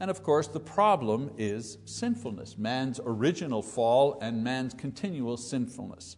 And 0.00 0.10
of 0.10 0.22
course, 0.22 0.46
the 0.46 0.60
problem 0.60 1.32
is 1.38 1.78
sinfulness, 1.84 2.56
man's 2.56 3.00
original 3.04 3.62
fall 3.62 4.18
and 4.20 4.44
man's 4.44 4.74
continual 4.74 5.36
sinfulness. 5.36 6.16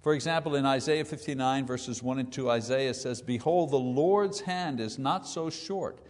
For 0.00 0.14
example, 0.14 0.56
in 0.56 0.66
Isaiah 0.66 1.04
59, 1.04 1.64
verses 1.64 2.02
1 2.02 2.18
and 2.18 2.32
2, 2.32 2.50
Isaiah 2.50 2.94
says, 2.94 3.22
Behold, 3.22 3.70
the 3.70 3.76
Lord's 3.76 4.40
hand 4.40 4.80
is 4.80 4.98
not 4.98 5.28
so 5.28 5.48
short 5.48 6.00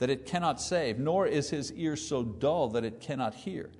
that 0.00 0.10
it 0.10 0.26
cannot 0.26 0.60
save, 0.60 0.98
nor 0.98 1.26
is 1.26 1.50
his 1.50 1.72
ear 1.74 1.94
so 1.94 2.24
dull 2.24 2.68
that 2.70 2.84
it 2.84 3.00
cannot 3.00 3.34
hear. 3.34 3.70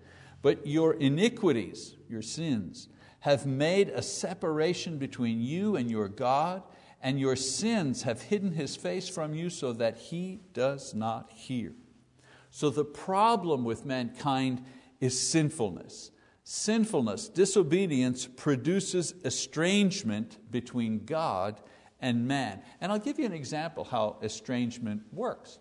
But 0.43 0.67
your 0.67 0.95
iniquities, 0.95 1.97
your 2.09 2.23
sins, 2.23 2.89
have 3.21 3.47
made 3.47 3.89
a 3.89 4.03
separation 4.03 4.99
between 4.99 5.41
you 5.41 5.77
and 5.77 5.91
your 5.91 6.09
God, 6.09 6.63
and 7.03 7.19
your 7.19 7.37
sins 7.37 8.03
have 8.03 8.21
hidden 8.21 8.53
his 8.53 8.77
face 8.77 9.09
from 9.09 9.35
you 9.35 9.49
so 9.49 9.73
that 9.73 9.97
he 9.97 10.41
does 10.53 10.95
not 10.95 11.33
hear. 11.33 11.73
So 12.51 12.69
the 12.69 12.85
problem 12.85 13.65
with 13.65 13.87
mankind 13.87 14.63
is 15.01 15.19
sinfulness. 15.19 16.11
Sinfulness, 16.45 17.29
disobedience 17.29 18.27
produces 18.27 19.15
estrangement 19.25 20.39
between 20.51 21.07
God 21.07 21.61
and 21.99 22.29
man. 22.29 22.61
And 22.81 22.93
I'll 22.93 22.99
give 22.99 23.19
you 23.19 23.25
an 23.25 23.33
example 23.33 23.85
how 23.85 24.19
estrangement 24.23 25.03
works. 25.13 25.59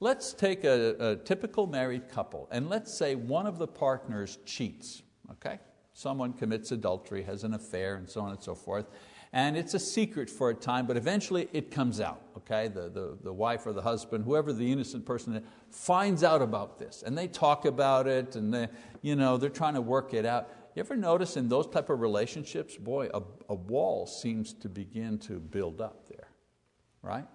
Let's 0.00 0.32
take 0.32 0.64
a, 0.64 0.96
a 0.98 1.16
typical 1.16 1.66
married 1.66 2.08
couple, 2.08 2.48
and 2.50 2.68
let's 2.68 2.92
say 2.92 3.14
one 3.14 3.46
of 3.46 3.58
the 3.58 3.66
partners 3.66 4.38
cheats. 4.46 5.02
Okay? 5.32 5.58
Someone 5.92 6.32
commits 6.32 6.72
adultery, 6.72 7.22
has 7.22 7.44
an 7.44 7.54
affair, 7.54 7.96
and 7.96 8.08
so 8.08 8.22
on 8.22 8.30
and 8.30 8.42
so 8.42 8.54
forth 8.54 8.86
and 9.32 9.56
it's 9.56 9.74
a 9.74 9.78
secret 9.78 10.28
for 10.28 10.50
a 10.50 10.54
time, 10.54 10.86
but 10.86 10.96
eventually 10.96 11.48
it 11.52 11.70
comes 11.70 12.00
out. 12.00 12.22
Okay? 12.36 12.68
The, 12.68 12.88
the, 12.88 13.18
the 13.22 13.32
wife 13.32 13.64
or 13.64 13.72
the 13.72 13.82
husband, 13.82 14.24
whoever 14.24 14.52
the 14.52 14.70
innocent 14.70 15.06
person 15.06 15.36
is, 15.36 15.42
finds 15.70 16.24
out 16.24 16.42
about 16.42 16.78
this, 16.78 17.04
and 17.06 17.16
they 17.16 17.28
talk 17.28 17.64
about 17.64 18.08
it, 18.08 18.34
and 18.34 18.52
they, 18.52 18.68
you 19.02 19.14
know, 19.14 19.36
they're 19.36 19.48
trying 19.48 19.74
to 19.74 19.80
work 19.80 20.14
it 20.14 20.26
out. 20.26 20.48
You 20.74 20.80
ever 20.80 20.96
notice 20.96 21.36
in 21.36 21.48
those 21.48 21.66
type 21.68 21.90
of 21.90 22.00
relationships, 22.00 22.76
boy, 22.76 23.08
a, 23.14 23.22
a 23.48 23.54
wall 23.54 24.06
seems 24.06 24.52
to 24.54 24.68
begin 24.68 25.18
to 25.20 25.38
build 25.38 25.80
up 25.80 26.08
there, 26.08 26.28
right? 27.02 27.26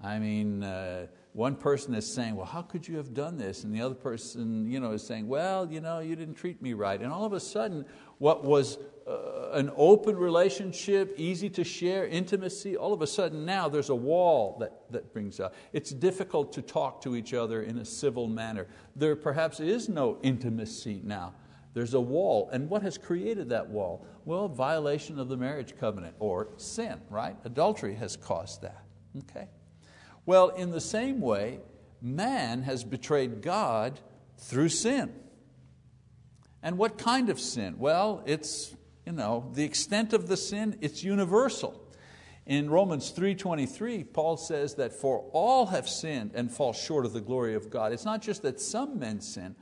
I 0.00 0.18
mean, 0.18 0.62
uh, 0.62 1.06
one 1.34 1.56
person 1.56 1.96
is 1.96 2.06
saying, 2.06 2.36
well, 2.36 2.46
how 2.46 2.62
could 2.62 2.86
you 2.86 2.96
have 2.96 3.12
done 3.12 3.36
this? 3.36 3.64
And 3.64 3.74
the 3.74 3.80
other 3.80 3.96
person 3.96 4.70
you 4.70 4.78
know, 4.78 4.92
is 4.92 5.04
saying, 5.04 5.26
well, 5.26 5.70
you, 5.70 5.80
know, 5.80 5.98
you 5.98 6.14
didn't 6.14 6.36
treat 6.36 6.62
me 6.62 6.74
right. 6.74 7.00
And 7.00 7.12
all 7.12 7.24
of 7.24 7.32
a 7.32 7.40
sudden, 7.40 7.84
what 8.18 8.44
was 8.44 8.78
uh, 9.08 9.50
an 9.52 9.72
open 9.76 10.16
relationship, 10.16 11.12
easy 11.16 11.50
to 11.50 11.64
share, 11.64 12.06
intimacy, 12.06 12.76
all 12.76 12.92
of 12.92 13.02
a 13.02 13.06
sudden 13.08 13.44
now 13.44 13.68
there's 13.68 13.90
a 13.90 13.94
wall 13.94 14.56
that, 14.60 14.82
that 14.92 15.12
brings 15.12 15.40
up. 15.40 15.56
It's 15.72 15.90
difficult 15.90 16.52
to 16.52 16.62
talk 16.62 17.02
to 17.02 17.16
each 17.16 17.34
other 17.34 17.62
in 17.64 17.78
a 17.78 17.84
civil 17.84 18.28
manner. 18.28 18.68
There 18.94 19.16
perhaps 19.16 19.58
is 19.58 19.88
no 19.88 20.18
intimacy 20.22 21.00
now. 21.02 21.34
There's 21.74 21.94
a 21.94 22.00
wall. 22.00 22.48
And 22.52 22.70
what 22.70 22.82
has 22.82 22.96
created 22.96 23.48
that 23.48 23.68
wall? 23.68 24.06
Well, 24.24 24.46
violation 24.46 25.18
of 25.18 25.28
the 25.28 25.36
marriage 25.36 25.76
covenant 25.80 26.14
or 26.20 26.50
sin, 26.58 27.00
right? 27.10 27.36
Adultery 27.44 27.96
has 27.96 28.16
caused 28.16 28.62
that. 28.62 28.84
Okay? 29.18 29.48
Well, 30.26 30.48
in 30.48 30.70
the 30.70 30.80
same 30.80 31.20
way, 31.20 31.60
man 32.00 32.62
has 32.62 32.84
betrayed 32.84 33.42
God 33.42 34.00
through 34.38 34.70
sin. 34.70 35.12
And 36.62 36.78
what 36.78 36.96
kind 36.96 37.28
of 37.28 37.38
sin? 37.38 37.76
Well, 37.78 38.22
it's 38.24 38.74
you 39.06 39.12
know, 39.12 39.50
the 39.52 39.64
extent 39.64 40.12
of 40.12 40.28
the 40.28 40.36
sin, 40.36 40.78
it's 40.80 41.04
universal. 41.04 41.80
In 42.46 42.68
Romans 42.68 43.10
3:23, 43.10 44.04
Paul 44.04 44.36
says 44.36 44.74
that 44.74 44.92
for 44.92 45.30
all 45.32 45.66
have 45.66 45.88
sinned 45.88 46.32
and 46.34 46.50
fall 46.50 46.72
short 46.72 47.06
of 47.06 47.12
the 47.12 47.20
glory 47.20 47.54
of 47.54 47.70
God. 47.70 47.92
It's 47.92 48.04
not 48.04 48.22
just 48.22 48.42
that 48.42 48.60
some 48.60 48.98
men 48.98 49.20
sin, 49.20 49.56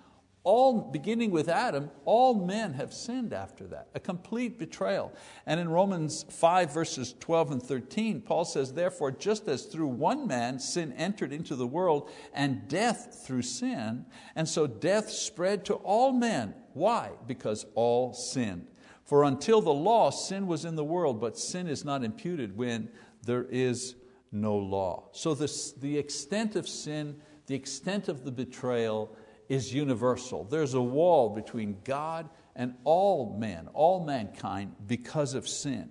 all 0.45 0.81
beginning 0.81 1.31
with 1.31 1.49
Adam, 1.49 1.91
all 2.05 2.35
men 2.35 2.73
have 2.75 2.93
sinned 2.93 3.33
after 3.33 3.65
that. 3.69 3.89
A 3.95 4.01
complete 4.01 4.59
betrayal. 4.59 5.13
And 5.47 5.61
in 5.61 5.69
Romans 5.69 6.25
5 6.29 6.73
verses 6.75 7.15
12 7.21 7.53
and 7.53 7.63
13, 7.63 8.23
Paul 8.23 8.45
says, 8.45 8.73
"Therefore 8.73 9.13
just 9.13 9.47
as 9.47 9.67
through 9.67 9.87
one 9.87 10.27
man 10.27 10.59
sin 10.59 10.93
entered 10.95 11.33
into 11.33 11.55
the 11.55 11.67
world 11.67 12.11
and 12.35 12.67
death 12.67 13.23
through 13.25 13.43
sin, 13.43 14.07
and 14.35 14.49
so 14.49 14.67
death 14.67 15.11
spread 15.11 15.65
to 15.67 15.75
all 15.75 16.13
men. 16.13 16.55
Why? 16.75 17.13
Because 17.27 17.67
all 17.75 18.13
sinned." 18.13 18.67
For 19.05 19.25
until 19.25 19.61
the 19.61 19.75
law, 19.75 20.11
sin 20.11 20.47
was 20.47 20.65
in 20.65 20.75
the 20.75 20.85
world, 20.85 21.21
but 21.21 21.39
sin 21.39 21.69
is 21.69 21.85
not 21.85 22.03
imputed 22.03 22.57
when 22.57 22.91
there 23.25 23.45
is 23.45 23.95
no 24.33 24.57
law. 24.57 25.09
So 25.13 25.35
this, 25.35 25.73
the 25.73 25.99
extent 25.99 26.57
of 26.57 26.69
sin, 26.69 27.21
the 27.47 27.55
extent 27.55 28.09
of 28.09 28.25
the 28.25 28.33
betrayal 28.33 29.15
is 29.53 29.75
universal. 29.75 30.45
There's 30.45 30.73
a 30.73 30.81
wall 30.81 31.29
between 31.29 31.77
God 31.85 32.31
and 32.57 32.75
all 32.85 33.37
men, 33.39 33.69
all 33.75 34.03
mankind, 34.03 34.75
because 34.87 35.35
of 35.35 35.47
sin. 35.47 35.91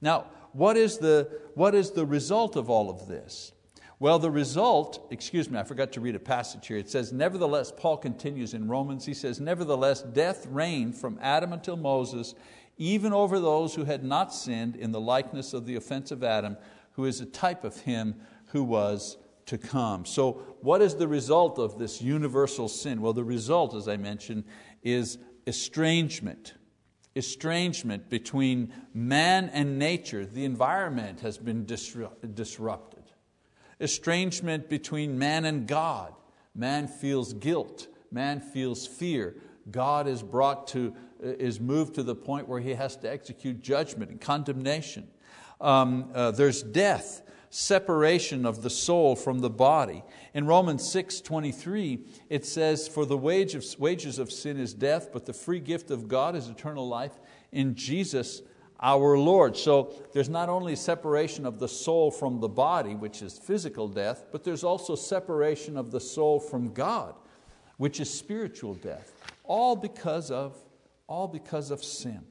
Now, 0.00 0.28
what 0.52 0.78
is 0.78 0.96
the, 0.96 1.28
what 1.52 1.74
is 1.74 1.90
the 1.90 2.06
result 2.06 2.56
of 2.56 2.70
all 2.70 2.88
of 2.88 3.06
this? 3.06 3.52
Well, 3.98 4.18
the 4.18 4.30
result, 4.30 5.06
excuse 5.10 5.50
me, 5.50 5.58
I 5.58 5.64
forgot 5.64 5.92
to 5.92 6.00
read 6.00 6.14
a 6.14 6.18
passage 6.18 6.66
here. 6.66 6.78
It 6.78 6.88
says, 6.88 7.12
Nevertheless, 7.12 7.70
Paul 7.76 7.98
continues 7.98 8.54
in 8.54 8.68
Romans, 8.68 9.04
he 9.04 9.12
says, 9.12 9.38
Nevertheless, 9.38 10.00
death 10.00 10.46
reigned 10.46 10.96
from 10.96 11.18
Adam 11.20 11.52
until 11.52 11.76
Moses, 11.76 12.34
even 12.78 13.12
over 13.12 13.38
those 13.38 13.74
who 13.74 13.84
had 13.84 14.02
not 14.02 14.32
sinned 14.32 14.76
in 14.76 14.92
the 14.92 15.00
likeness 15.00 15.52
of 15.52 15.66
the 15.66 15.76
offense 15.76 16.10
of 16.10 16.24
Adam, 16.24 16.56
who 16.92 17.04
is 17.04 17.20
a 17.20 17.26
type 17.26 17.64
of 17.64 17.80
him 17.80 18.14
who 18.46 18.64
was 18.64 19.18
to 19.46 19.58
come. 19.58 20.04
So, 20.04 20.42
what 20.60 20.80
is 20.82 20.96
the 20.96 21.08
result 21.08 21.58
of 21.58 21.78
this 21.78 22.00
universal 22.00 22.68
sin? 22.68 23.00
Well, 23.00 23.12
the 23.12 23.24
result, 23.24 23.74
as 23.74 23.88
I 23.88 23.96
mentioned, 23.96 24.44
is 24.82 25.18
estrangement. 25.46 26.54
Estrangement 27.16 28.08
between 28.08 28.72
man 28.92 29.50
and 29.52 29.78
nature. 29.78 30.26
The 30.26 30.44
environment 30.44 31.20
has 31.20 31.38
been 31.38 31.64
disrupted 31.64 33.04
estrangement 33.80 34.68
between 34.68 35.18
man 35.18 35.44
and 35.44 35.66
God. 35.66 36.14
Man 36.54 36.86
feels 36.86 37.32
guilt, 37.32 37.88
man 38.10 38.40
feels 38.40 38.86
fear. 38.86 39.36
God 39.70 40.06
is 40.06 40.22
brought 40.22 40.68
to, 40.68 40.94
is 41.20 41.60
moved 41.60 41.94
to 41.94 42.02
the 42.02 42.14
point 42.14 42.48
where 42.48 42.60
he 42.60 42.74
has 42.74 42.96
to 42.98 43.10
execute 43.10 43.60
judgment 43.60 44.10
and 44.10 44.20
condemnation. 44.20 45.08
Um, 45.60 46.10
uh, 46.14 46.30
there's 46.30 46.62
death, 46.62 47.22
separation 47.54 48.44
of 48.44 48.62
the 48.62 48.70
soul 48.70 49.14
from 49.14 49.38
the 49.38 49.48
body. 49.48 50.02
In 50.34 50.44
Romans 50.44 50.90
6 50.90 51.20
23, 51.20 52.00
it 52.28 52.44
says, 52.44 52.88
For 52.88 53.06
the 53.06 53.16
wage 53.16 53.54
of, 53.54 53.64
wages 53.78 54.18
of 54.18 54.32
sin 54.32 54.58
is 54.58 54.74
death, 54.74 55.10
but 55.12 55.24
the 55.24 55.32
free 55.32 55.60
gift 55.60 55.92
of 55.92 56.08
God 56.08 56.34
is 56.34 56.48
eternal 56.48 56.88
life 56.88 57.12
in 57.52 57.76
Jesus 57.76 58.42
our 58.80 59.16
Lord. 59.16 59.56
So 59.56 59.92
there's 60.12 60.28
not 60.28 60.48
only 60.48 60.74
separation 60.74 61.46
of 61.46 61.60
the 61.60 61.68
soul 61.68 62.10
from 62.10 62.40
the 62.40 62.48
body, 62.48 62.96
which 62.96 63.22
is 63.22 63.38
physical 63.38 63.86
death, 63.86 64.24
but 64.32 64.42
there's 64.42 64.64
also 64.64 64.96
separation 64.96 65.76
of 65.76 65.92
the 65.92 66.00
soul 66.00 66.40
from 66.40 66.72
God, 66.72 67.14
which 67.76 68.00
is 68.00 68.12
spiritual 68.12 68.74
death. 68.74 69.12
All 69.44 69.76
because 69.76 70.32
of, 70.32 70.56
all 71.06 71.28
because 71.28 71.70
of 71.70 71.84
sin. 71.84 72.22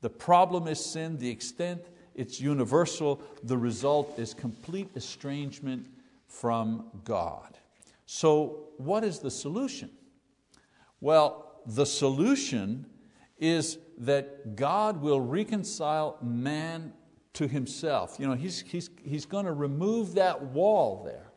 The 0.00 0.10
problem 0.10 0.66
is 0.66 0.84
sin, 0.84 1.18
the 1.18 1.30
extent 1.30 1.86
it's 2.16 2.40
universal, 2.40 3.20
the 3.42 3.56
result 3.56 4.18
is 4.18 4.34
complete 4.34 4.88
estrangement 4.96 5.86
from 6.26 6.86
God. 7.04 7.58
So, 8.06 8.68
what 8.78 9.04
is 9.04 9.20
the 9.20 9.30
solution? 9.30 9.90
Well, 11.00 11.60
the 11.66 11.86
solution 11.86 12.86
is 13.38 13.78
that 13.98 14.56
God 14.56 15.00
will 15.00 15.20
reconcile 15.20 16.18
man 16.22 16.92
to 17.34 17.46
himself. 17.46 18.16
You 18.18 18.28
know, 18.28 18.34
he's, 18.34 18.62
he's, 18.62 18.90
he's 19.04 19.26
going 19.26 19.44
to 19.44 19.52
remove 19.52 20.14
that 20.14 20.42
wall 20.42 21.02
there 21.04 21.32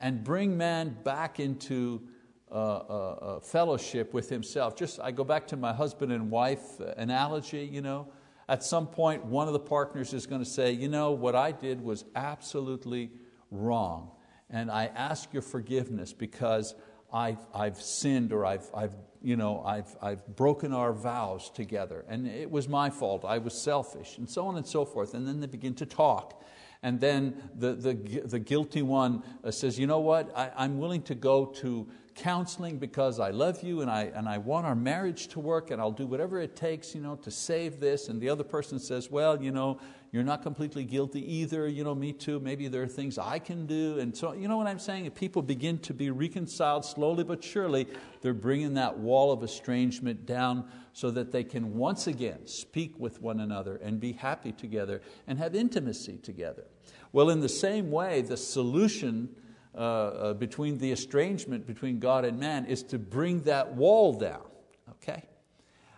and 0.00 0.22
bring 0.22 0.56
man 0.56 0.96
back 1.02 1.40
into 1.40 2.02
uh, 2.50 2.54
uh, 2.54 2.58
uh, 2.58 3.40
fellowship 3.40 4.12
with 4.12 4.28
himself. 4.28 4.76
Just, 4.76 5.00
I 5.00 5.10
go 5.10 5.24
back 5.24 5.46
to 5.48 5.56
my 5.56 5.72
husband 5.72 6.12
and 6.12 6.30
wife 6.30 6.78
analogy, 6.96 7.68
you 7.72 7.80
know. 7.80 8.08
At 8.48 8.62
some 8.62 8.86
point, 8.86 9.24
one 9.24 9.46
of 9.46 9.52
the 9.52 9.60
partners 9.60 10.12
is 10.12 10.26
going 10.26 10.42
to 10.42 10.48
say, 10.48 10.72
you 10.72 10.88
know, 10.88 11.12
what 11.12 11.34
I 11.34 11.52
did 11.52 11.80
was 11.80 12.04
absolutely 12.14 13.10
wrong. 13.50 14.10
And 14.50 14.70
I 14.70 14.86
ask 14.86 15.32
your 15.32 15.42
forgiveness 15.42 16.12
because 16.12 16.74
I've, 17.12 17.38
I've 17.54 17.80
sinned 17.80 18.32
or 18.32 18.44
I've, 18.44 18.68
I've, 18.74 18.94
you 19.22 19.36
know, 19.36 19.62
I've, 19.64 19.96
I've 20.02 20.26
broken 20.36 20.72
our 20.72 20.92
vows 20.92 21.50
together. 21.50 22.04
And 22.08 22.26
it 22.26 22.50
was 22.50 22.68
my 22.68 22.90
fault, 22.90 23.24
I 23.24 23.38
was 23.38 23.54
selfish, 23.54 24.18
and 24.18 24.28
so 24.28 24.46
on 24.46 24.56
and 24.56 24.66
so 24.66 24.84
forth. 24.84 25.14
And 25.14 25.26
then 25.26 25.40
they 25.40 25.46
begin 25.46 25.74
to 25.76 25.86
talk. 25.86 26.42
And 26.82 27.00
then 27.00 27.50
the, 27.54 27.72
the, 27.72 27.94
the 27.94 28.38
guilty 28.38 28.82
one 28.82 29.22
uh, 29.42 29.50
says, 29.50 29.78
You 29.78 29.86
know 29.86 30.00
what? 30.00 30.36
I, 30.36 30.50
I'm 30.54 30.78
willing 30.78 31.02
to 31.02 31.14
go 31.14 31.46
to 31.46 31.88
counseling 32.14 32.78
because 32.78 33.18
I 33.18 33.30
love 33.30 33.62
you 33.62 33.80
and 33.80 33.90
I, 33.90 34.04
and 34.14 34.28
I 34.28 34.38
want 34.38 34.66
our 34.66 34.74
marriage 34.74 35.28
to 35.28 35.40
work 35.40 35.70
and 35.70 35.80
I'll 35.80 35.90
do 35.90 36.06
whatever 36.06 36.40
it 36.40 36.56
takes 36.56 36.94
you 36.94 37.00
know, 37.00 37.16
to 37.16 37.30
save 37.30 37.80
this. 37.80 38.08
And 38.08 38.20
the 38.20 38.28
other 38.28 38.44
person 38.44 38.78
says, 38.78 39.10
Well, 39.10 39.42
you 39.42 39.50
know, 39.50 39.78
you're 40.12 40.22
not 40.22 40.42
completely 40.42 40.84
guilty 40.84 41.20
either, 41.38 41.66
you 41.66 41.82
know, 41.82 41.94
me 41.94 42.12
too, 42.12 42.38
maybe 42.38 42.68
there 42.68 42.82
are 42.82 42.86
things 42.86 43.18
I 43.18 43.40
can 43.40 43.66
do. 43.66 43.98
And 43.98 44.16
so, 44.16 44.32
you 44.32 44.46
know 44.46 44.56
what 44.56 44.68
I'm 44.68 44.78
saying? 44.78 45.06
If 45.06 45.14
people 45.16 45.42
begin 45.42 45.78
to 45.78 45.92
be 45.92 46.10
reconciled 46.10 46.84
slowly 46.84 47.24
but 47.24 47.42
surely, 47.42 47.88
they're 48.20 48.32
bringing 48.32 48.74
that 48.74 48.96
wall 48.96 49.32
of 49.32 49.42
estrangement 49.42 50.24
down 50.24 50.68
so 50.92 51.10
that 51.10 51.32
they 51.32 51.42
can 51.42 51.74
once 51.74 52.06
again 52.06 52.46
speak 52.46 52.94
with 52.96 53.20
one 53.20 53.40
another 53.40 53.76
and 53.82 53.98
be 53.98 54.12
happy 54.12 54.52
together 54.52 55.02
and 55.26 55.38
have 55.38 55.56
intimacy 55.56 56.18
together. 56.18 56.64
Well, 57.10 57.28
in 57.30 57.40
the 57.40 57.48
same 57.48 57.90
way, 57.90 58.22
the 58.22 58.36
solution 58.36 59.34
uh, 59.74 59.78
uh, 59.78 60.34
between 60.34 60.78
the 60.78 60.92
estrangement 60.92 61.66
between 61.66 61.98
God 61.98 62.24
and 62.24 62.38
man 62.38 62.66
is 62.66 62.82
to 62.84 62.98
bring 62.98 63.42
that 63.42 63.74
wall 63.74 64.12
down. 64.12 64.42
Okay? 64.90 65.24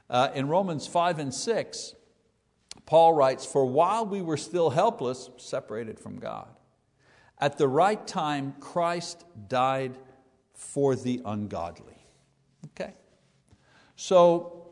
Uh, 0.09 0.31
in 0.35 0.49
Romans 0.49 0.87
5 0.87 1.19
and 1.19 1.35
6, 1.35 1.95
Paul 2.87 3.13
writes, 3.13 3.45
For 3.45 3.67
while 3.67 4.07
we 4.07 4.23
were 4.23 4.37
still 4.37 4.71
helpless, 4.71 5.29
separated 5.37 6.01
from 6.01 6.19
God, 6.19 6.49
at 7.39 7.59
the 7.59 7.69
right 7.69 8.07
time 8.07 8.55
Christ 8.61 9.25
died 9.49 9.99
for 10.55 10.97
the 10.97 11.21
ungodly. 11.25 12.07
Okay? 12.69 12.95
So 13.97 14.69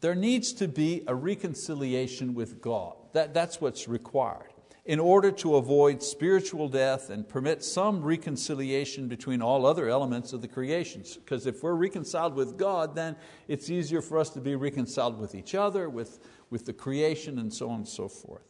there 0.00 0.14
needs 0.14 0.52
to 0.54 0.66
be 0.66 1.04
a 1.06 1.14
reconciliation 1.14 2.34
with 2.34 2.60
God. 2.60 2.96
That, 3.12 3.34
that's 3.34 3.60
what's 3.60 3.86
required 3.86 4.52
in 4.88 4.98
order 4.98 5.30
to 5.30 5.56
avoid 5.56 6.02
spiritual 6.02 6.66
death 6.66 7.10
and 7.10 7.28
permit 7.28 7.62
some 7.62 8.02
reconciliation 8.02 9.06
between 9.06 9.42
all 9.42 9.66
other 9.66 9.86
elements 9.86 10.32
of 10.32 10.40
the 10.40 10.48
creations. 10.48 11.18
Because 11.18 11.46
if 11.46 11.62
we're 11.62 11.74
reconciled 11.74 12.34
with 12.34 12.56
God, 12.56 12.94
then 12.94 13.14
it's 13.48 13.68
easier 13.68 14.00
for 14.00 14.18
us 14.18 14.30
to 14.30 14.40
be 14.40 14.56
reconciled 14.56 15.20
with 15.20 15.34
each 15.34 15.54
other, 15.54 15.90
with, 15.90 16.20
with 16.48 16.64
the 16.64 16.72
creation, 16.72 17.38
and 17.38 17.52
so 17.52 17.68
on 17.68 17.80
and 17.80 17.88
so 17.88 18.08
forth. 18.08 18.46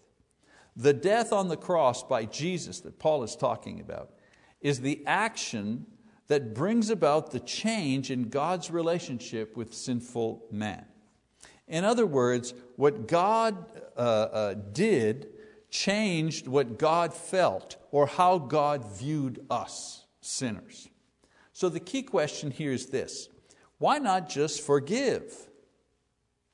The 0.77 0.93
death 0.93 1.33
on 1.33 1.49
the 1.49 1.57
cross 1.57 2.05
by 2.05 2.25
Jesus 2.25 2.79
that 2.83 3.01
Paul 3.01 3.25
is 3.25 3.35
talking 3.35 3.81
about 3.81 4.13
is 4.61 4.81
the 4.81 5.03
action 5.07 5.87
that 6.29 6.55
brings 6.55 6.89
about 6.89 7.33
the 7.33 7.41
change 7.41 8.13
in 8.13 8.29
God's 8.29 8.71
relationship 8.71 9.57
with 9.57 9.75
sinful 9.75 10.45
man. 10.53 10.85
In 11.67 11.85
other 11.85 12.07
words, 12.07 12.55
what 12.77 13.09
God 13.09 13.57
uh, 13.97 14.01
uh, 14.01 14.55
did 14.73 15.31
changed 15.71 16.47
what 16.47 16.79
God 16.79 17.13
felt 17.13 17.77
or 17.91 18.07
how 18.07 18.39
God 18.39 18.85
viewed 18.99 19.45
us, 19.51 20.07
sinners. 20.21 20.89
So 21.53 21.69
the 21.69 21.81
key 21.81 22.03
question 22.03 22.51
here 22.51 22.73
is 22.73 22.87
this 22.87 23.29
why 23.79 23.99
not 23.99 24.29
just 24.29 24.63
forgive 24.63 25.35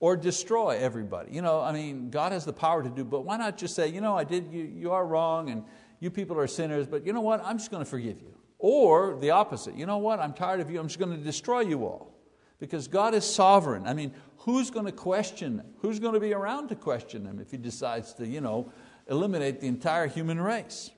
or 0.00 0.16
destroy 0.16 0.79
everybody? 0.79 1.33
You 1.33 1.42
know, 1.42 1.61
I 1.61 1.72
mean, 1.72 2.11
God 2.11 2.33
has 2.33 2.44
the 2.44 2.53
power 2.53 2.83
to 2.83 2.90
do, 2.90 3.05
but 3.05 3.22
why 3.24 3.37
not 3.37 3.57
just 3.57 3.74
say, 3.74 3.88
you 3.88 4.00
know, 4.00 4.16
I 4.16 4.24
did, 4.24 4.53
you, 4.53 4.64
you 4.64 4.92
are 4.92 5.07
wrong 5.07 5.50
and 5.50 5.64
you 6.00 6.11
people 6.11 6.38
are 6.38 6.46
sinners, 6.46 6.87
but 6.87 7.07
you 7.07 7.12
know 7.12 7.22
what, 7.22 7.42
I'm 7.44 7.59
just 7.59 7.70
going 7.70 7.83
to 7.83 7.88
forgive 7.88 8.20
you. 8.20 8.35
Or 8.59 9.16
the 9.20 9.31
opposite, 9.31 9.77
you 9.77 9.87
know 9.87 9.98
what, 9.98 10.20
I'm 10.20 10.33
tired 10.33 10.61
of 10.61 10.70
you, 10.70 10.79
I'm 10.81 10.88
just 10.88 10.98
going 10.98 11.16
to 11.16 11.22
destroy 11.22 11.61
you 11.61 11.85
all. 11.85 12.12
Because 12.59 12.88
God 12.88 13.14
is 13.14 13.24
sovereign. 13.24 13.87
I 13.87 13.94
mean, 13.94 14.12
who's 14.38 14.70
going 14.70 14.87
to 14.87 14.92
question? 14.92 15.62
Who's 15.79 15.98
going 15.98 16.14
to 16.14 16.20
be 16.20 16.33
around 16.33 16.68
to 16.68 16.77
question 16.77 17.27
him 17.27 17.40
if 17.40 17.50
he 17.50 17.57
decides 17.57 18.14
to, 18.14 18.27
you 18.27 18.40
know, 18.40 18.72
eliminate 19.09 19.61
the 19.61 19.69
entire 19.69 20.07
human 20.07 20.40
race? 20.40 20.90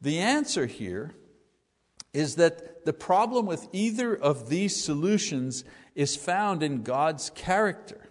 The 0.00 0.18
answer 0.18 0.66
here 0.66 1.14
is 2.12 2.36
that 2.36 2.84
the 2.84 2.92
problem 2.92 3.46
with 3.46 3.68
either 3.72 4.14
of 4.14 4.48
these 4.48 4.82
solutions 4.82 5.64
is 5.94 6.16
found 6.16 6.62
in 6.62 6.82
God's 6.82 7.30
character. 7.30 8.08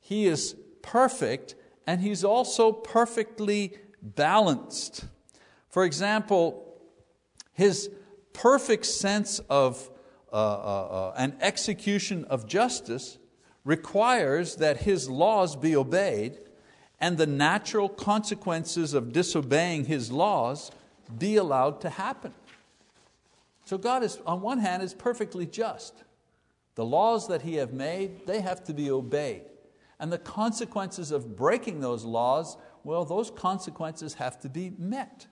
He 0.00 0.26
is 0.26 0.56
perfect 0.82 1.54
and 1.86 2.00
He's 2.00 2.24
also 2.24 2.72
perfectly 2.72 3.74
balanced. 4.02 5.04
For 5.68 5.84
example, 5.84 6.76
His 7.52 7.90
perfect 8.32 8.86
sense 8.86 9.38
of 9.48 9.90
uh, 10.32 10.36
uh, 10.36 10.38
uh, 10.38 11.14
an 11.16 11.36
execution 11.40 12.24
of 12.24 12.46
justice 12.46 13.18
requires 13.64 14.56
that 14.56 14.78
His 14.78 15.08
laws 15.08 15.56
be 15.56 15.76
obeyed 15.76 16.38
and 17.00 17.18
the 17.18 17.26
natural 17.26 17.88
consequences 17.88 18.94
of 18.94 19.12
disobeying 19.12 19.84
His 19.84 20.10
laws 20.10 20.70
be 21.18 21.36
allowed 21.36 21.80
to 21.82 21.90
happen. 21.90 22.32
So 23.64 23.76
God 23.76 24.02
is, 24.02 24.18
on 24.26 24.40
one 24.40 24.58
hand, 24.58 24.82
is 24.82 24.94
perfectly 24.94 25.46
just. 25.46 26.04
The 26.74 26.84
laws 26.84 27.28
that 27.28 27.42
He 27.42 27.56
have 27.56 27.72
made, 27.72 28.26
they 28.26 28.40
have 28.40 28.64
to 28.64 28.74
be 28.74 28.90
obeyed. 28.90 29.42
And 29.98 30.12
the 30.12 30.18
consequences 30.18 31.10
of 31.10 31.36
breaking 31.36 31.80
those 31.80 32.04
laws, 32.04 32.56
well, 32.84 33.04
those 33.04 33.30
consequences 33.30 34.14
have 34.14 34.38
to 34.40 34.48
be 34.48 34.72
met. 34.78 35.26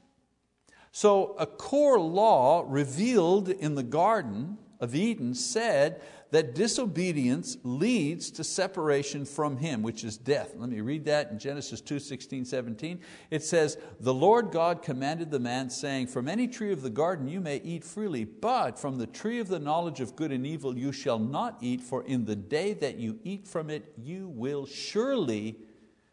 So 0.90 1.34
a 1.38 1.46
core 1.46 2.00
law 2.00 2.64
revealed 2.66 3.48
in 3.48 3.74
the 3.74 3.82
Garden 3.82 4.58
of 4.80 4.94
Eden 4.94 5.34
said 5.34 6.00
that 6.34 6.52
disobedience 6.56 7.56
leads 7.62 8.28
to 8.32 8.42
separation 8.42 9.24
from 9.24 9.56
Him, 9.56 9.82
which 9.82 10.02
is 10.02 10.16
death. 10.16 10.52
Let 10.56 10.68
me 10.68 10.80
read 10.80 11.04
that 11.04 11.30
in 11.30 11.38
Genesis 11.38 11.80
2 11.80 12.00
16, 12.00 12.44
17. 12.44 12.98
It 13.30 13.44
says, 13.44 13.78
The 14.00 14.12
Lord 14.12 14.50
God 14.50 14.82
commanded 14.82 15.30
the 15.30 15.38
man, 15.38 15.70
saying, 15.70 16.08
From 16.08 16.26
any 16.26 16.48
tree 16.48 16.72
of 16.72 16.82
the 16.82 16.90
garden 16.90 17.28
you 17.28 17.40
may 17.40 17.58
eat 17.58 17.84
freely, 17.84 18.24
but 18.24 18.80
from 18.80 18.98
the 18.98 19.06
tree 19.06 19.38
of 19.38 19.46
the 19.46 19.60
knowledge 19.60 20.00
of 20.00 20.16
good 20.16 20.32
and 20.32 20.44
evil 20.44 20.76
you 20.76 20.90
shall 20.90 21.20
not 21.20 21.58
eat, 21.60 21.80
for 21.80 22.02
in 22.02 22.24
the 22.24 22.34
day 22.34 22.72
that 22.72 22.96
you 22.96 23.20
eat 23.22 23.46
from 23.46 23.70
it, 23.70 23.92
you 23.96 24.26
will 24.26 24.66
surely, 24.66 25.60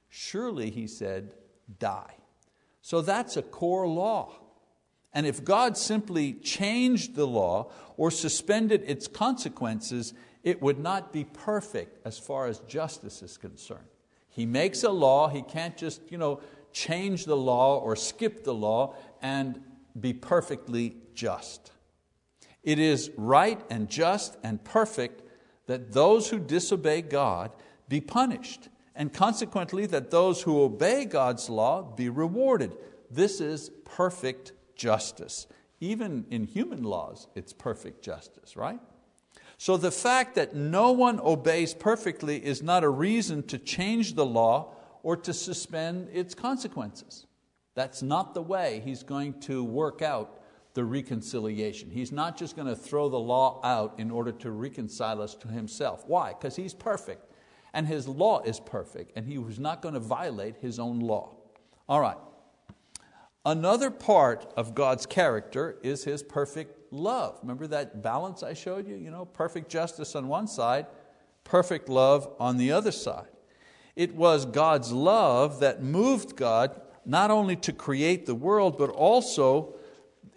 surely, 0.07 0.69
He 0.69 0.85
said, 0.85 1.33
die. 1.79 2.13
So 2.83 3.01
that's 3.01 3.37
a 3.37 3.41
core 3.41 3.87
law. 3.87 4.40
And 5.13 5.25
if 5.25 5.43
God 5.43 5.77
simply 5.77 6.33
changed 6.33 7.15
the 7.15 7.27
law 7.27 7.71
or 7.97 8.11
suspended 8.11 8.83
its 8.85 9.07
consequences, 9.07 10.13
it 10.43 10.61
would 10.61 10.79
not 10.79 11.11
be 11.11 11.23
perfect 11.25 11.99
as 12.05 12.17
far 12.17 12.47
as 12.47 12.59
justice 12.59 13.21
is 13.21 13.37
concerned. 13.37 13.87
He 14.29 14.45
makes 14.45 14.83
a 14.83 14.89
law, 14.89 15.27
he 15.27 15.41
can't 15.41 15.75
just 15.75 16.01
you 16.09 16.17
know, 16.17 16.39
change 16.71 17.25
the 17.25 17.35
law 17.35 17.77
or 17.77 17.95
skip 17.95 18.43
the 18.43 18.53
law 18.53 18.95
and 19.21 19.61
be 19.99 20.13
perfectly 20.13 20.95
just. 21.13 21.71
It 22.63 22.79
is 22.79 23.11
right 23.17 23.61
and 23.69 23.89
just 23.89 24.37
and 24.43 24.63
perfect 24.63 25.23
that 25.67 25.91
those 25.91 26.29
who 26.29 26.39
disobey 26.39 27.01
God 27.01 27.51
be 27.89 28.01
punished, 28.01 28.69
and 28.95 29.11
consequently 29.11 29.85
that 29.87 30.11
those 30.11 30.43
who 30.43 30.61
obey 30.61 31.05
God's 31.05 31.49
law 31.49 31.81
be 31.81 32.07
rewarded. 32.07 32.71
This 33.09 33.41
is 33.41 33.69
perfect 33.83 34.53
justice. 34.75 35.47
Even 35.79 36.25
in 36.29 36.45
human 36.45 36.83
laws, 36.83 37.27
it's 37.35 37.53
perfect 37.53 38.03
justice, 38.03 38.55
right? 38.55 38.79
So 39.57 39.77
the 39.77 39.91
fact 39.91 40.35
that 40.35 40.55
no 40.55 40.91
one 40.91 41.19
obeys 41.19 41.73
perfectly 41.73 42.43
is 42.43 42.63
not 42.63 42.83
a 42.83 42.89
reason 42.89 43.43
to 43.43 43.57
change 43.57 44.15
the 44.15 44.25
law 44.25 44.73
or 45.03 45.15
to 45.17 45.33
suspend 45.33 46.09
its 46.11 46.33
consequences. 46.33 47.25
That's 47.75 48.01
not 48.01 48.33
the 48.33 48.41
way 48.41 48.81
He's 48.83 49.03
going 49.03 49.39
to 49.41 49.63
work 49.63 50.01
out 50.01 50.41
the 50.73 50.83
reconciliation. 50.83 51.89
He's 51.89 52.11
not 52.11 52.37
just 52.37 52.55
going 52.55 52.67
to 52.67 52.75
throw 52.75 53.09
the 53.09 53.19
law 53.19 53.59
out 53.63 53.99
in 53.99 54.09
order 54.09 54.31
to 54.31 54.51
reconcile 54.51 55.21
us 55.21 55.35
to 55.35 55.47
Himself. 55.47 56.05
Why? 56.07 56.29
Because 56.29 56.55
He's 56.55 56.73
perfect, 56.73 57.31
and 57.73 57.87
His 57.87 58.07
law 58.07 58.41
is 58.41 58.59
perfect, 58.59 59.11
and 59.15 59.25
He 59.27 59.37
was 59.37 59.59
not 59.59 59.81
going 59.81 59.93
to 59.93 59.99
violate 59.99 60.57
His 60.57 60.79
own 60.79 60.99
law. 60.99 61.35
All 61.87 61.99
right. 61.99 62.17
Another 63.45 63.89
part 63.89 64.51
of 64.55 64.75
God's 64.75 65.05
character 65.05 65.77
is 65.81 66.03
His 66.03 66.21
perfect 66.21 66.93
love. 66.93 67.39
Remember 67.41 67.65
that 67.67 68.03
balance 68.03 68.43
I 68.43 68.53
showed 68.53 68.87
you? 68.87 68.95
You 68.95 69.09
know, 69.09 69.25
perfect 69.25 69.69
justice 69.69 70.15
on 70.15 70.27
one 70.27 70.47
side, 70.47 70.85
perfect 71.43 71.89
love 71.89 72.31
on 72.39 72.57
the 72.57 72.71
other 72.71 72.91
side. 72.91 73.27
It 73.95 74.15
was 74.15 74.45
God's 74.45 74.91
love 74.91 75.59
that 75.59 75.81
moved 75.81 76.35
God 76.35 76.79
not 77.03 77.31
only 77.31 77.55
to 77.57 77.73
create 77.73 78.27
the 78.27 78.35
world, 78.35 78.77
but 78.77 78.89
also 78.89 79.75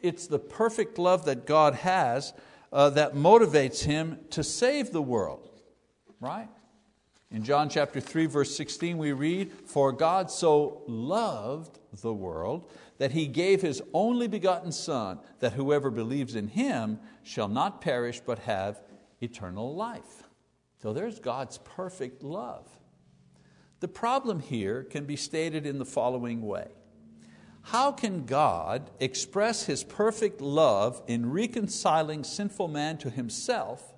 it's 0.00 0.26
the 0.26 0.38
perfect 0.38 0.98
love 0.98 1.26
that 1.26 1.46
God 1.46 1.74
has 1.74 2.32
uh, 2.72 2.90
that 2.90 3.14
motivates 3.14 3.84
Him 3.84 4.18
to 4.30 4.42
save 4.42 4.92
the 4.92 5.02
world. 5.02 5.50
Right? 6.20 6.48
In 7.30 7.42
John 7.42 7.68
chapter 7.68 8.00
3, 8.00 8.26
verse 8.26 8.56
16, 8.56 8.96
we 8.96 9.12
read, 9.12 9.52
For 9.66 9.92
God 9.92 10.30
so 10.30 10.82
loved 10.86 11.78
the 12.00 12.14
world 12.14 12.70
that 12.98 13.12
He 13.12 13.26
gave 13.26 13.62
His 13.62 13.82
only 13.92 14.28
begotten 14.28 14.72
Son, 14.72 15.18
that 15.40 15.52
whoever 15.52 15.90
believes 15.90 16.34
in 16.34 16.48
Him 16.48 16.98
shall 17.22 17.48
not 17.48 17.80
perish 17.80 18.20
but 18.24 18.40
have 18.40 18.80
eternal 19.20 19.74
life. 19.74 20.24
So 20.82 20.92
there's 20.92 21.18
God's 21.18 21.58
perfect 21.58 22.22
love. 22.22 22.68
The 23.80 23.88
problem 23.88 24.40
here 24.40 24.82
can 24.82 25.04
be 25.04 25.16
stated 25.16 25.66
in 25.66 25.78
the 25.78 25.84
following 25.84 26.42
way 26.42 26.68
How 27.62 27.92
can 27.92 28.26
God 28.26 28.90
express 29.00 29.64
His 29.64 29.82
perfect 29.84 30.40
love 30.40 31.02
in 31.06 31.30
reconciling 31.30 32.24
sinful 32.24 32.68
man 32.68 32.98
to 32.98 33.10
Himself 33.10 33.94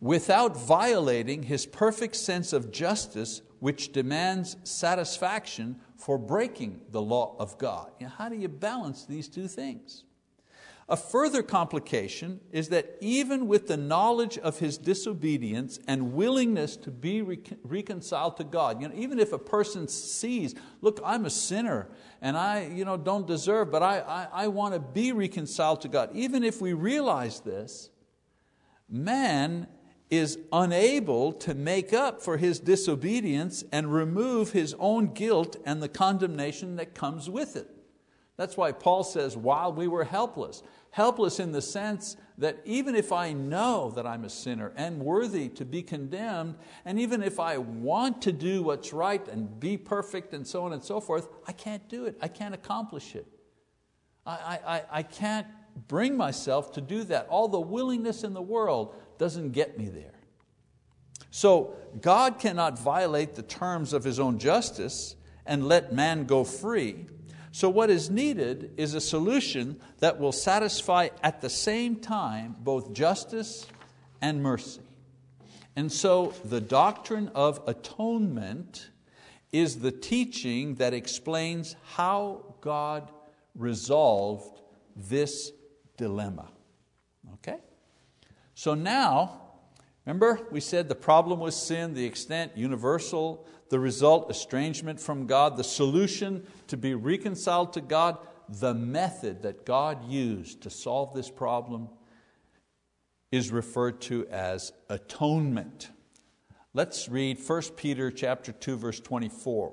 without 0.00 0.56
violating 0.56 1.44
His 1.44 1.66
perfect 1.66 2.16
sense 2.16 2.52
of 2.52 2.72
justice, 2.72 3.42
which 3.60 3.92
demands 3.92 4.56
satisfaction 4.64 5.80
for 6.00 6.18
breaking 6.18 6.80
the 6.90 7.02
law 7.02 7.36
of 7.38 7.58
God? 7.58 7.90
How 8.16 8.28
do 8.28 8.36
you 8.36 8.48
balance 8.48 9.04
these 9.04 9.28
two 9.28 9.48
things? 9.48 10.04
A 10.88 10.96
further 10.96 11.44
complication 11.44 12.40
is 12.50 12.70
that 12.70 12.96
even 13.00 13.46
with 13.46 13.68
the 13.68 13.76
knowledge 13.76 14.38
of 14.38 14.58
his 14.58 14.76
disobedience 14.76 15.78
and 15.86 16.14
willingness 16.14 16.76
to 16.78 16.90
be 16.90 17.22
reconciled 17.62 18.36
to 18.38 18.44
God, 18.44 18.82
you 18.82 18.88
know, 18.88 18.94
even 18.96 19.20
if 19.20 19.32
a 19.32 19.38
person 19.38 19.86
sees, 19.86 20.56
look, 20.80 21.00
I'm 21.04 21.26
a 21.26 21.30
sinner 21.30 21.86
and 22.20 22.36
I 22.36 22.66
you 22.66 22.84
know, 22.84 22.96
don't 22.96 23.24
deserve, 23.24 23.70
but 23.70 23.84
I, 23.84 24.00
I, 24.00 24.44
I 24.44 24.48
want 24.48 24.74
to 24.74 24.80
be 24.80 25.12
reconciled 25.12 25.82
to 25.82 25.88
God, 25.88 26.10
even 26.12 26.42
if 26.42 26.60
we 26.60 26.72
realize 26.72 27.38
this, 27.38 27.90
man 28.88 29.68
is 30.10 30.38
unable 30.52 31.32
to 31.32 31.54
make 31.54 31.92
up 31.92 32.20
for 32.20 32.36
his 32.36 32.58
disobedience 32.58 33.62
and 33.70 33.94
remove 33.94 34.50
his 34.50 34.74
own 34.78 35.06
guilt 35.14 35.56
and 35.64 35.80
the 35.80 35.88
condemnation 35.88 36.76
that 36.76 36.94
comes 36.94 37.30
with 37.30 37.54
it. 37.56 37.68
That's 38.36 38.56
why 38.56 38.72
Paul 38.72 39.04
says, 39.04 39.36
while 39.36 39.72
we 39.72 39.86
were 39.86 40.04
helpless, 40.04 40.62
helpless 40.90 41.38
in 41.38 41.52
the 41.52 41.62
sense 41.62 42.16
that 42.38 42.58
even 42.64 42.94
if 42.94 43.12
I 43.12 43.32
know 43.32 43.92
that 43.94 44.06
I'm 44.06 44.24
a 44.24 44.30
sinner 44.30 44.72
and 44.76 44.98
worthy 44.98 45.48
to 45.50 45.64
be 45.64 45.82
condemned, 45.82 46.56
and 46.84 46.98
even 46.98 47.22
if 47.22 47.38
I 47.38 47.58
want 47.58 48.22
to 48.22 48.32
do 48.32 48.62
what's 48.62 48.92
right 48.92 49.26
and 49.28 49.60
be 49.60 49.76
perfect 49.76 50.32
and 50.32 50.46
so 50.46 50.64
on 50.64 50.72
and 50.72 50.82
so 50.82 51.00
forth, 51.00 51.28
I 51.46 51.52
can't 51.52 51.86
do 51.88 52.06
it. 52.06 52.16
I 52.20 52.28
can't 52.28 52.54
accomplish 52.54 53.14
it. 53.14 53.26
I, 54.26 54.58
I, 54.66 54.82
I 54.90 55.02
can't 55.02 55.46
bring 55.86 56.16
myself 56.16 56.72
to 56.72 56.80
do 56.80 57.04
that. 57.04 57.26
All 57.28 57.46
the 57.46 57.60
willingness 57.60 58.24
in 58.24 58.32
the 58.32 58.42
world 58.42 58.94
doesn't 59.20 59.52
get 59.52 59.78
me 59.78 59.86
there. 59.86 60.18
So 61.30 61.76
God 62.00 62.40
cannot 62.40 62.76
violate 62.76 63.36
the 63.36 63.42
terms 63.44 63.92
of 63.92 64.02
His 64.02 64.18
own 64.18 64.40
justice 64.40 65.14
and 65.46 65.68
let 65.68 65.92
man 65.92 66.24
go 66.24 66.42
free 66.42 67.06
so, 67.52 67.68
what 67.68 67.90
is 67.90 68.10
needed 68.10 68.74
is 68.76 68.94
a 68.94 69.00
solution 69.00 69.80
that 69.98 70.20
will 70.20 70.32
satisfy 70.32 71.08
at 71.22 71.40
the 71.40 71.50
same 71.50 71.96
time 71.96 72.54
both 72.60 72.92
justice 72.92 73.66
and 74.20 74.42
mercy. 74.42 74.82
And 75.74 75.90
so, 75.90 76.32
the 76.44 76.60
doctrine 76.60 77.28
of 77.34 77.60
atonement 77.66 78.90
is 79.50 79.80
the 79.80 79.90
teaching 79.90 80.76
that 80.76 80.94
explains 80.94 81.74
how 81.94 82.54
God 82.60 83.10
resolved 83.56 84.60
this 84.94 85.50
dilemma. 85.96 86.50
So 88.54 88.74
now, 88.74 89.40
remember 90.04 90.46
we 90.50 90.60
said 90.60 90.88
the 90.88 90.94
problem 90.94 91.40
was 91.40 91.56
sin, 91.56 91.94
the 91.94 92.04
extent 92.04 92.52
universal, 92.56 93.46
the 93.70 93.78
result, 93.78 94.30
estrangement 94.30 95.00
from 95.00 95.26
God. 95.26 95.56
The 95.56 95.64
solution, 95.64 96.46
to 96.66 96.76
be 96.76 96.94
reconciled 96.94 97.72
to 97.74 97.80
God. 97.80 98.18
The 98.48 98.74
method 98.74 99.42
that 99.42 99.64
God 99.64 100.10
used 100.10 100.62
to 100.62 100.70
solve 100.70 101.14
this 101.14 101.30
problem 101.30 101.88
is 103.30 103.52
referred 103.52 104.00
to 104.02 104.26
as 104.26 104.72
atonement. 104.88 105.90
Let's 106.74 107.08
read 107.08 107.38
1 107.38 107.62
Peter 107.76 108.10
chapter 108.10 108.50
2, 108.50 108.76
verse 108.76 108.98
24. 109.00 109.72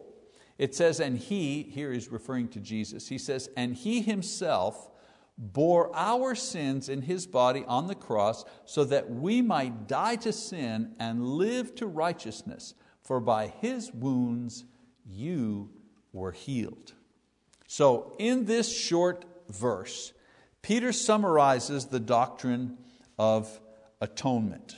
It 0.58 0.76
says, 0.76 1.00
and 1.00 1.18
he, 1.18 1.63
here 1.63 1.92
is 1.92 2.12
referring 2.12 2.50
to 2.50 2.60
Jesus, 2.60 3.08
he 3.08 3.18
says, 3.18 3.50
and 3.56 3.76
he 3.76 4.02
himself 4.02 4.90
bore 5.38 5.95
our 5.95 6.34
sins 6.34 6.89
in 6.89 7.04
his 7.04 7.28
body 7.28 7.63
on 7.67 7.88
the 7.88 7.95
cross 7.95 8.43
so 8.65 8.84
that 8.86 9.10
we 9.10 9.41
might 9.41 9.88
die 9.88 10.15
to 10.15 10.34
sin 10.34 10.95
and 11.00 11.23
live 11.23 11.76
to 11.76 11.86
righteousness 11.86 12.73
for 13.04 13.19
by 13.19 13.47
his 13.47 13.93
wounds 13.93 14.65
you 15.06 15.69
were 16.12 16.32
healed. 16.32 16.93
So, 17.67 18.15
in 18.17 18.45
this 18.45 18.76
short 18.76 19.26
verse, 19.50 20.13
Peter 20.62 20.91
summarizes 20.91 21.86
the 21.86 22.00
doctrine 22.00 22.78
of 23.19 23.60
atonement. 24.02 24.78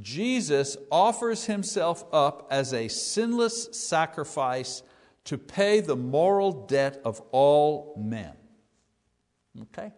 Jesus 0.00 0.76
offers 0.90 1.46
himself 1.46 2.04
up 2.12 2.46
as 2.50 2.72
a 2.72 2.88
sinless 2.88 3.68
sacrifice 3.72 4.82
to 5.24 5.36
pay 5.36 5.80
the 5.80 5.96
moral 5.96 6.66
debt 6.66 7.00
of 7.04 7.20
all 7.32 7.94
men. 7.96 8.34
Okay? 9.58 9.92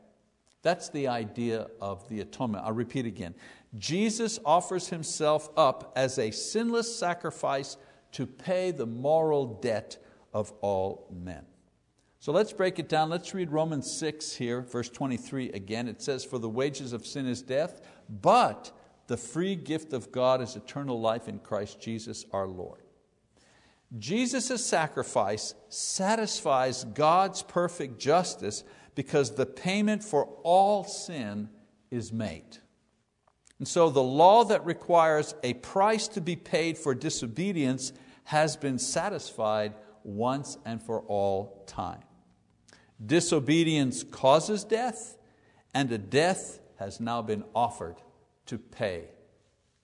That's 0.62 0.88
the 0.90 1.08
idea 1.08 1.68
of 1.80 2.08
the 2.08 2.20
atonement. 2.20 2.64
I'll 2.64 2.72
repeat 2.72 3.06
again. 3.06 3.34
Jesus 3.78 4.38
offers 4.44 4.88
himself 4.88 5.48
up 5.56 5.92
as 5.96 6.18
a 6.18 6.30
sinless 6.30 6.94
sacrifice 6.96 7.76
to 8.12 8.26
pay 8.26 8.70
the 8.70 8.86
moral 8.86 9.58
debt 9.60 9.98
of 10.32 10.52
all 10.60 11.08
men. 11.10 11.44
So 12.20 12.30
let's 12.30 12.52
break 12.52 12.78
it 12.78 12.88
down. 12.88 13.10
Let's 13.10 13.34
read 13.34 13.50
Romans 13.50 13.90
6 13.90 14.34
here, 14.34 14.60
verse 14.60 14.88
23 14.88 15.50
again. 15.50 15.88
It 15.88 16.00
says, 16.00 16.24
For 16.24 16.38
the 16.38 16.48
wages 16.48 16.92
of 16.92 17.04
sin 17.04 17.26
is 17.26 17.42
death, 17.42 17.80
but 18.08 18.70
the 19.08 19.16
free 19.16 19.56
gift 19.56 19.92
of 19.92 20.12
God 20.12 20.40
is 20.40 20.54
eternal 20.54 21.00
life 21.00 21.26
in 21.26 21.40
Christ 21.40 21.80
Jesus 21.80 22.24
our 22.32 22.46
Lord. 22.46 22.82
Jesus' 23.98 24.64
sacrifice 24.64 25.54
satisfies 25.68 26.84
God's 26.84 27.42
perfect 27.42 27.98
justice 27.98 28.62
because 28.94 29.34
the 29.34 29.46
payment 29.46 30.02
for 30.02 30.26
all 30.42 30.84
sin 30.84 31.48
is 31.90 32.12
made. 32.12 32.58
And 33.58 33.68
so 33.68 33.90
the 33.90 34.02
law 34.02 34.44
that 34.44 34.64
requires 34.66 35.34
a 35.42 35.54
price 35.54 36.08
to 36.08 36.20
be 36.20 36.36
paid 36.36 36.76
for 36.76 36.94
disobedience 36.94 37.92
has 38.24 38.56
been 38.56 38.78
satisfied 38.78 39.74
once 40.04 40.58
and 40.64 40.82
for 40.82 41.00
all 41.02 41.62
time. 41.66 42.02
Disobedience 43.04 44.04
causes 44.04 44.64
death, 44.64 45.16
and 45.74 45.90
a 45.92 45.98
death 45.98 46.60
has 46.78 47.00
now 47.00 47.22
been 47.22 47.44
offered 47.54 47.96
to 48.46 48.58
pay 48.58 49.04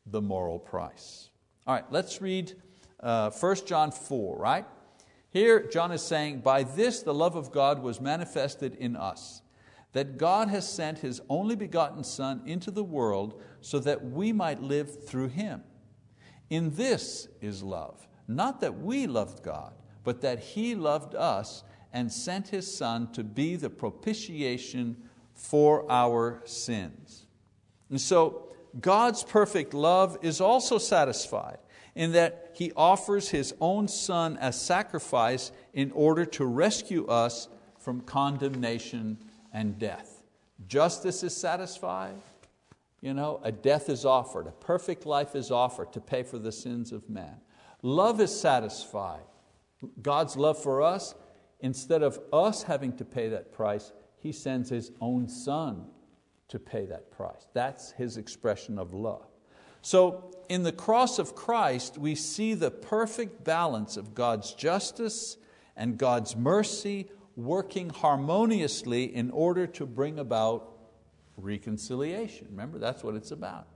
the 0.06 0.20
moral 0.20 0.58
price. 0.58 1.30
All 1.66 1.74
right, 1.74 1.84
let's 1.90 2.20
read 2.20 2.54
uh, 3.00 3.30
1 3.30 3.56
John 3.66 3.90
4, 3.92 4.38
right? 4.38 4.66
Here, 5.30 5.66
John 5.66 5.92
is 5.92 6.02
saying, 6.02 6.40
By 6.40 6.62
this 6.62 7.02
the 7.02 7.14
love 7.14 7.36
of 7.36 7.52
God 7.52 7.82
was 7.82 8.00
manifested 8.00 8.74
in 8.74 8.96
us 8.96 9.42
that 9.92 10.18
God 10.18 10.48
has 10.48 10.70
sent 10.70 10.98
His 10.98 11.20
only 11.28 11.56
begotten 11.56 12.04
Son 12.04 12.42
into 12.44 12.70
the 12.70 12.84
world 12.84 13.40
so 13.60 13.78
that 13.80 14.04
we 14.04 14.32
might 14.32 14.62
live 14.62 15.04
through 15.04 15.28
Him. 15.28 15.62
In 16.50 16.70
this 16.74 17.28
is 17.40 17.62
love, 17.62 18.06
not 18.26 18.60
that 18.60 18.80
we 18.80 19.06
loved 19.06 19.42
God, 19.42 19.72
but 20.04 20.20
that 20.20 20.40
He 20.40 20.74
loved 20.74 21.14
us 21.14 21.64
and 21.92 22.12
sent 22.12 22.48
His 22.48 22.72
Son 22.72 23.10
to 23.12 23.24
be 23.24 23.56
the 23.56 23.70
propitiation 23.70 24.96
for 25.34 25.90
our 25.90 26.42
sins. 26.44 27.26
And 27.90 28.00
so, 28.00 28.44
God's 28.80 29.24
perfect 29.24 29.72
love 29.72 30.18
is 30.20 30.40
also 30.42 30.76
satisfied 30.76 31.58
in 31.98 32.12
that 32.12 32.52
He 32.54 32.70
offers 32.76 33.30
His 33.30 33.52
own 33.60 33.88
Son 33.88 34.36
as 34.36 34.58
sacrifice 34.58 35.50
in 35.74 35.90
order 35.90 36.24
to 36.24 36.46
rescue 36.46 37.04
us 37.08 37.48
from 37.76 38.02
condemnation 38.02 39.18
and 39.52 39.80
death. 39.80 40.22
Justice 40.68 41.24
is 41.24 41.36
satisfied, 41.36 42.14
you 43.00 43.12
know, 43.14 43.40
a 43.42 43.50
death 43.50 43.88
is 43.88 44.04
offered, 44.04 44.46
a 44.46 44.52
perfect 44.52 45.06
life 45.06 45.34
is 45.34 45.50
offered 45.50 45.92
to 45.92 46.00
pay 46.00 46.22
for 46.22 46.38
the 46.38 46.52
sins 46.52 46.92
of 46.92 47.10
man. 47.10 47.34
Love 47.82 48.20
is 48.20 48.40
satisfied. 48.40 49.24
God's 50.00 50.36
love 50.36 50.62
for 50.62 50.80
us, 50.80 51.16
instead 51.58 52.04
of 52.04 52.20
us 52.32 52.62
having 52.62 52.96
to 52.96 53.04
pay 53.04 53.28
that 53.28 53.52
price, 53.52 53.90
He 54.20 54.30
sends 54.30 54.70
His 54.70 54.92
own 55.00 55.28
Son 55.28 55.86
to 56.46 56.60
pay 56.60 56.86
that 56.86 57.10
price. 57.10 57.48
That's 57.54 57.90
His 57.90 58.16
expression 58.16 58.78
of 58.78 58.94
love. 58.94 59.26
So, 59.82 60.24
in 60.48 60.62
the 60.62 60.72
cross 60.72 61.18
of 61.18 61.34
Christ, 61.34 61.98
we 61.98 62.14
see 62.14 62.54
the 62.54 62.70
perfect 62.70 63.44
balance 63.44 63.96
of 63.96 64.14
God's 64.14 64.54
justice 64.54 65.36
and 65.76 65.98
God's 65.98 66.34
mercy 66.34 67.10
working 67.36 67.90
harmoniously 67.90 69.04
in 69.14 69.30
order 69.30 69.66
to 69.66 69.86
bring 69.86 70.18
about 70.18 70.72
reconciliation. 71.36 72.48
Remember, 72.50 72.78
that's 72.78 73.04
what 73.04 73.14
it's 73.14 73.30
about. 73.30 73.68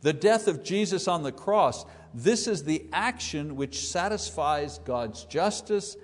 The 0.00 0.12
death 0.12 0.46
of 0.46 0.62
Jesus 0.62 1.08
on 1.08 1.22
the 1.22 1.32
cross, 1.32 1.84
this 2.14 2.46
is 2.46 2.64
the 2.64 2.86
action 2.92 3.56
which 3.56 3.88
satisfies 3.88 4.78
God's 4.78 5.24
justice 5.24 5.96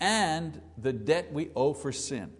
and 0.00 0.60
the 0.78 0.92
debt 0.92 1.32
we 1.32 1.50
owe 1.54 1.74
for 1.74 1.92
sin. 1.92 2.32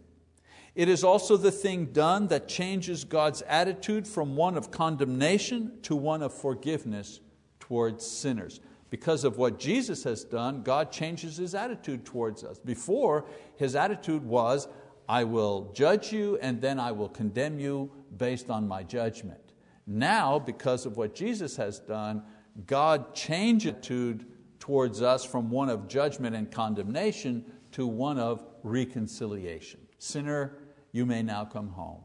It 0.75 0.89
is 0.89 1.03
also 1.03 1.37
the 1.37 1.51
thing 1.51 1.87
done 1.87 2.29
that 2.29 2.49
changes 2.49 3.05
God's 3.05 3.43
attitude 3.43 4.07
from 4.07 4.37
one 4.37 4.57
of 4.57 4.71
condemnation 4.71 5.79
to 5.83 5.97
one 5.97 6.23
of 6.23 6.33
forgiveness 6.33 7.21
towards 7.59 8.07
sinners. 8.07 8.61
Because 8.89 9.25
of 9.25 9.37
what 9.39 9.59
Jesus 9.59 10.05
has 10.05 10.25
done, 10.25 10.63
God 10.63 10.91
changes 10.91 11.37
His 11.37 11.55
attitude 11.55 12.05
towards 12.05 12.43
us. 12.45 12.59
Before, 12.59 13.25
His 13.57 13.77
attitude 13.77 14.25
was, 14.25 14.69
I 15.09 15.25
will 15.25 15.73
judge 15.75 16.13
you 16.13 16.39
and 16.41 16.61
then 16.61 16.79
I 16.79 16.93
will 16.93 17.09
condemn 17.09 17.59
you 17.59 17.91
based 18.17 18.51
on 18.51 18.69
my 18.69 18.83
judgment. 18.83 19.41
Now, 19.87 20.39
because 20.39 20.87
of 20.87 20.97
what 20.97 21.15
Jesus 21.15 21.57
has 21.57 21.81
done, 21.81 22.23
God 22.67 23.15
changed 23.15 23.67
attitude 23.67 24.27
towards 24.61 25.03
us 25.03 25.25
from 25.25 25.51
one 25.51 25.69
of 25.69 25.89
judgment 25.89 26.37
and 26.37 26.51
condemnation 26.51 27.45
to 27.73 27.87
one 27.87 28.19
of 28.19 28.45
reconciliation. 28.63 29.81
Sinner, 29.99 30.59
you 30.93 31.07
may 31.07 31.23
now 31.23 31.45
come 31.45 31.69
home. 31.69 32.03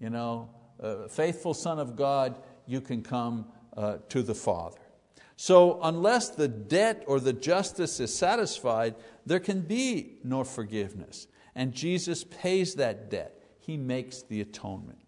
You 0.00 0.10
know, 0.10 0.50
uh, 0.82 1.08
faithful 1.08 1.54
Son 1.54 1.78
of 1.78 1.96
God, 1.96 2.36
you 2.66 2.80
can 2.80 3.02
come 3.02 3.46
uh, 3.76 3.98
to 4.08 4.22
the 4.22 4.34
Father. 4.34 4.78
So, 5.36 5.80
unless 5.82 6.28
the 6.28 6.48
debt 6.48 7.04
or 7.06 7.18
the 7.18 7.32
justice 7.32 7.98
is 8.00 8.14
satisfied, 8.14 8.94
there 9.24 9.40
can 9.40 9.62
be 9.62 10.18
no 10.22 10.44
forgiveness 10.44 11.26
and 11.54 11.72
Jesus 11.72 12.24
pays 12.24 12.74
that 12.76 13.10
debt. 13.10 13.34
He 13.58 13.76
makes 13.76 14.22
the 14.22 14.40
atonement. 14.40 14.98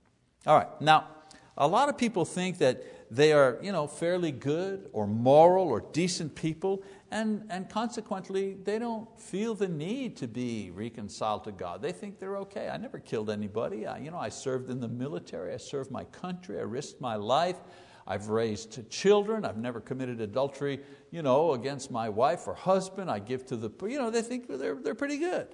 All 0.46 0.56
right, 0.56 0.80
now, 0.80 1.08
a 1.56 1.66
lot 1.66 1.88
of 1.88 1.96
people 1.96 2.24
think 2.24 2.58
that 2.58 2.82
they 3.14 3.32
are 3.32 3.58
you 3.62 3.72
know, 3.72 3.86
fairly 3.86 4.32
good 4.32 4.88
or 4.92 5.06
moral 5.06 5.68
or 5.68 5.80
decent 5.80 6.34
people, 6.34 6.82
and, 7.12 7.44
and 7.50 7.68
consequently, 7.68 8.56
they 8.64 8.78
don't 8.78 9.08
feel 9.20 9.54
the 9.54 9.68
need 9.68 10.16
to 10.16 10.26
be 10.26 10.70
reconciled 10.70 11.44
to 11.44 11.52
God. 11.52 11.82
They 11.82 11.92
think 11.92 12.18
they're 12.18 12.38
okay. 12.38 12.68
I 12.68 12.76
never 12.76 12.98
killed 12.98 13.30
anybody. 13.30 13.86
I, 13.86 13.98
you 13.98 14.10
know, 14.10 14.18
I 14.18 14.30
served 14.30 14.70
in 14.70 14.80
the 14.80 14.88
military, 14.88 15.54
I 15.54 15.58
served 15.58 15.90
my 15.90 16.04
country, 16.04 16.58
I 16.58 16.62
risked 16.62 17.00
my 17.00 17.16
life. 17.16 17.58
I've 18.04 18.30
raised 18.30 18.90
children, 18.90 19.44
I've 19.44 19.58
never 19.58 19.80
committed 19.80 20.20
adultery 20.20 20.80
you 21.12 21.22
know, 21.22 21.52
against 21.52 21.90
my 21.90 22.08
wife 22.08 22.48
or 22.48 22.54
husband. 22.54 23.10
I 23.10 23.20
give 23.20 23.46
to 23.46 23.56
the, 23.56 23.70
you 23.86 23.98
know, 23.98 24.10
they 24.10 24.22
think 24.22 24.48
they're, 24.48 24.74
they're 24.74 24.94
pretty 24.94 25.18
good. 25.18 25.46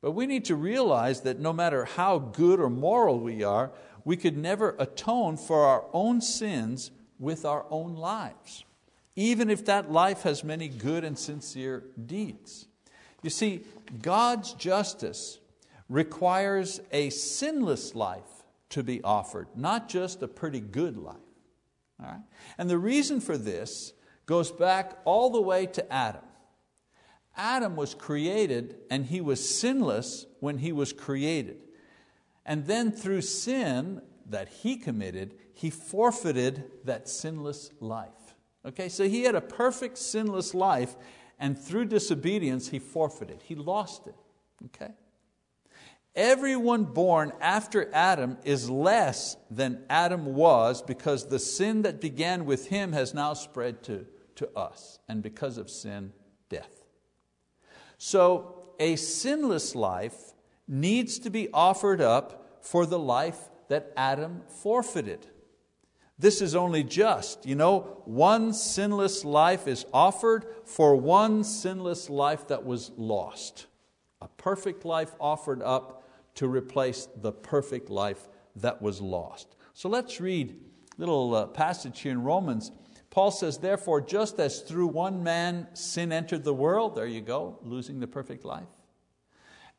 But 0.00 0.12
we 0.12 0.26
need 0.26 0.44
to 0.44 0.54
realize 0.54 1.22
that 1.22 1.40
no 1.40 1.52
matter 1.52 1.86
how 1.86 2.18
good 2.18 2.60
or 2.60 2.70
moral 2.70 3.18
we 3.18 3.42
are, 3.42 3.72
we 4.04 4.16
could 4.16 4.36
never 4.36 4.76
atone 4.78 5.36
for 5.36 5.64
our 5.64 5.86
own 5.92 6.20
sins 6.20 6.92
with 7.18 7.44
our 7.44 7.66
own 7.70 7.96
lives, 7.96 8.64
even 9.18 9.50
if 9.50 9.64
that 9.64 9.90
life 9.90 10.22
has 10.22 10.44
many 10.44 10.68
good 10.68 11.02
and 11.02 11.18
sincere 11.18 11.82
deeds. 12.06 12.68
You 13.20 13.30
see, 13.30 13.64
God's 14.00 14.52
justice 14.52 15.40
requires 15.88 16.80
a 16.92 17.10
sinless 17.10 17.96
life 17.96 18.44
to 18.68 18.84
be 18.84 19.02
offered, 19.02 19.48
not 19.56 19.88
just 19.88 20.22
a 20.22 20.28
pretty 20.28 20.60
good 20.60 20.96
life. 20.96 21.16
All 22.00 22.06
right? 22.06 22.20
And 22.58 22.70
the 22.70 22.78
reason 22.78 23.18
for 23.20 23.36
this 23.36 23.92
goes 24.24 24.52
back 24.52 24.96
all 25.04 25.30
the 25.30 25.42
way 25.42 25.66
to 25.66 25.92
Adam. 25.92 26.22
Adam 27.36 27.74
was 27.74 27.94
created 27.94 28.76
and 28.88 29.06
he 29.06 29.20
was 29.20 29.58
sinless 29.58 30.26
when 30.38 30.58
he 30.58 30.70
was 30.70 30.92
created. 30.92 31.56
And 32.46 32.66
then 32.66 32.92
through 32.92 33.22
sin 33.22 34.00
that 34.30 34.48
he 34.48 34.76
committed, 34.76 35.34
he 35.54 35.70
forfeited 35.70 36.70
that 36.84 37.08
sinless 37.08 37.72
life. 37.80 38.27
Okay, 38.68 38.88
so 38.88 39.08
he 39.08 39.22
had 39.22 39.34
a 39.34 39.40
perfect 39.40 39.96
sinless 39.96 40.52
life, 40.52 40.94
and 41.38 41.58
through 41.58 41.86
disobedience, 41.86 42.68
he 42.68 42.78
forfeited. 42.78 43.42
He 43.42 43.54
lost 43.54 44.06
it. 44.06 44.14
Okay? 44.66 44.92
Everyone 46.14 46.84
born 46.84 47.32
after 47.40 47.88
Adam 47.94 48.38
is 48.44 48.68
less 48.68 49.36
than 49.50 49.84
Adam 49.88 50.34
was 50.34 50.82
because 50.82 51.28
the 51.28 51.38
sin 51.38 51.82
that 51.82 52.00
began 52.00 52.44
with 52.44 52.66
him 52.66 52.92
has 52.92 53.14
now 53.14 53.34
spread 53.34 53.82
to, 53.84 54.04
to 54.34 54.50
us. 54.58 54.98
And 55.08 55.22
because 55.22 55.58
of 55.58 55.70
sin, 55.70 56.12
death. 56.48 56.84
So 57.98 58.72
a 58.80 58.96
sinless 58.96 59.74
life 59.74 60.34
needs 60.66 61.18
to 61.20 61.30
be 61.30 61.48
offered 61.52 62.00
up 62.00 62.58
for 62.62 62.84
the 62.84 62.98
life 62.98 63.48
that 63.68 63.92
Adam 63.96 64.42
forfeited. 64.48 65.26
This 66.18 66.42
is 66.42 66.54
only 66.54 66.82
just. 66.82 67.46
You 67.46 67.54
know, 67.54 68.02
one 68.04 68.52
sinless 68.52 69.24
life 69.24 69.68
is 69.68 69.86
offered 69.92 70.46
for 70.64 70.96
one 70.96 71.44
sinless 71.44 72.10
life 72.10 72.48
that 72.48 72.64
was 72.64 72.90
lost. 72.96 73.66
A 74.20 74.28
perfect 74.28 74.84
life 74.84 75.14
offered 75.20 75.62
up 75.62 76.04
to 76.34 76.48
replace 76.48 77.08
the 77.16 77.32
perfect 77.32 77.88
life 77.88 78.28
that 78.56 78.82
was 78.82 79.00
lost. 79.00 79.56
So 79.74 79.88
let's 79.88 80.20
read 80.20 80.56
a 80.96 81.00
little 81.00 81.34
uh, 81.34 81.46
passage 81.46 82.00
here 82.00 82.12
in 82.12 82.22
Romans 82.22 82.72
Paul 83.10 83.30
says, 83.30 83.58
therefore, 83.58 84.00
just 84.00 84.38
as 84.38 84.60
through 84.60 84.88
one 84.88 85.22
man 85.22 85.66
sin 85.74 86.12
entered 86.12 86.44
the 86.44 86.54
world, 86.54 86.94
there 86.94 87.06
you 87.06 87.20
go, 87.20 87.58
losing 87.62 88.00
the 88.00 88.06
perfect 88.06 88.44
life, 88.44 88.68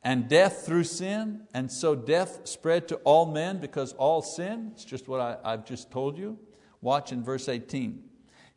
and 0.02 0.28
death 0.28 0.64
through 0.64 0.84
sin, 0.84 1.42
and 1.52 1.70
so 1.70 1.94
death 1.94 2.40
spread 2.44 2.88
to 2.88 2.96
all 2.96 3.26
men 3.26 3.58
because 3.58 3.92
all 3.94 4.22
sin, 4.22 4.70
it's 4.72 4.84
just 4.84 5.08
what 5.08 5.20
I, 5.20 5.36
I've 5.44 5.66
just 5.66 5.90
told 5.90 6.16
you. 6.16 6.38
Watch 6.80 7.12
in 7.12 7.22
verse 7.22 7.48
18. 7.48 8.02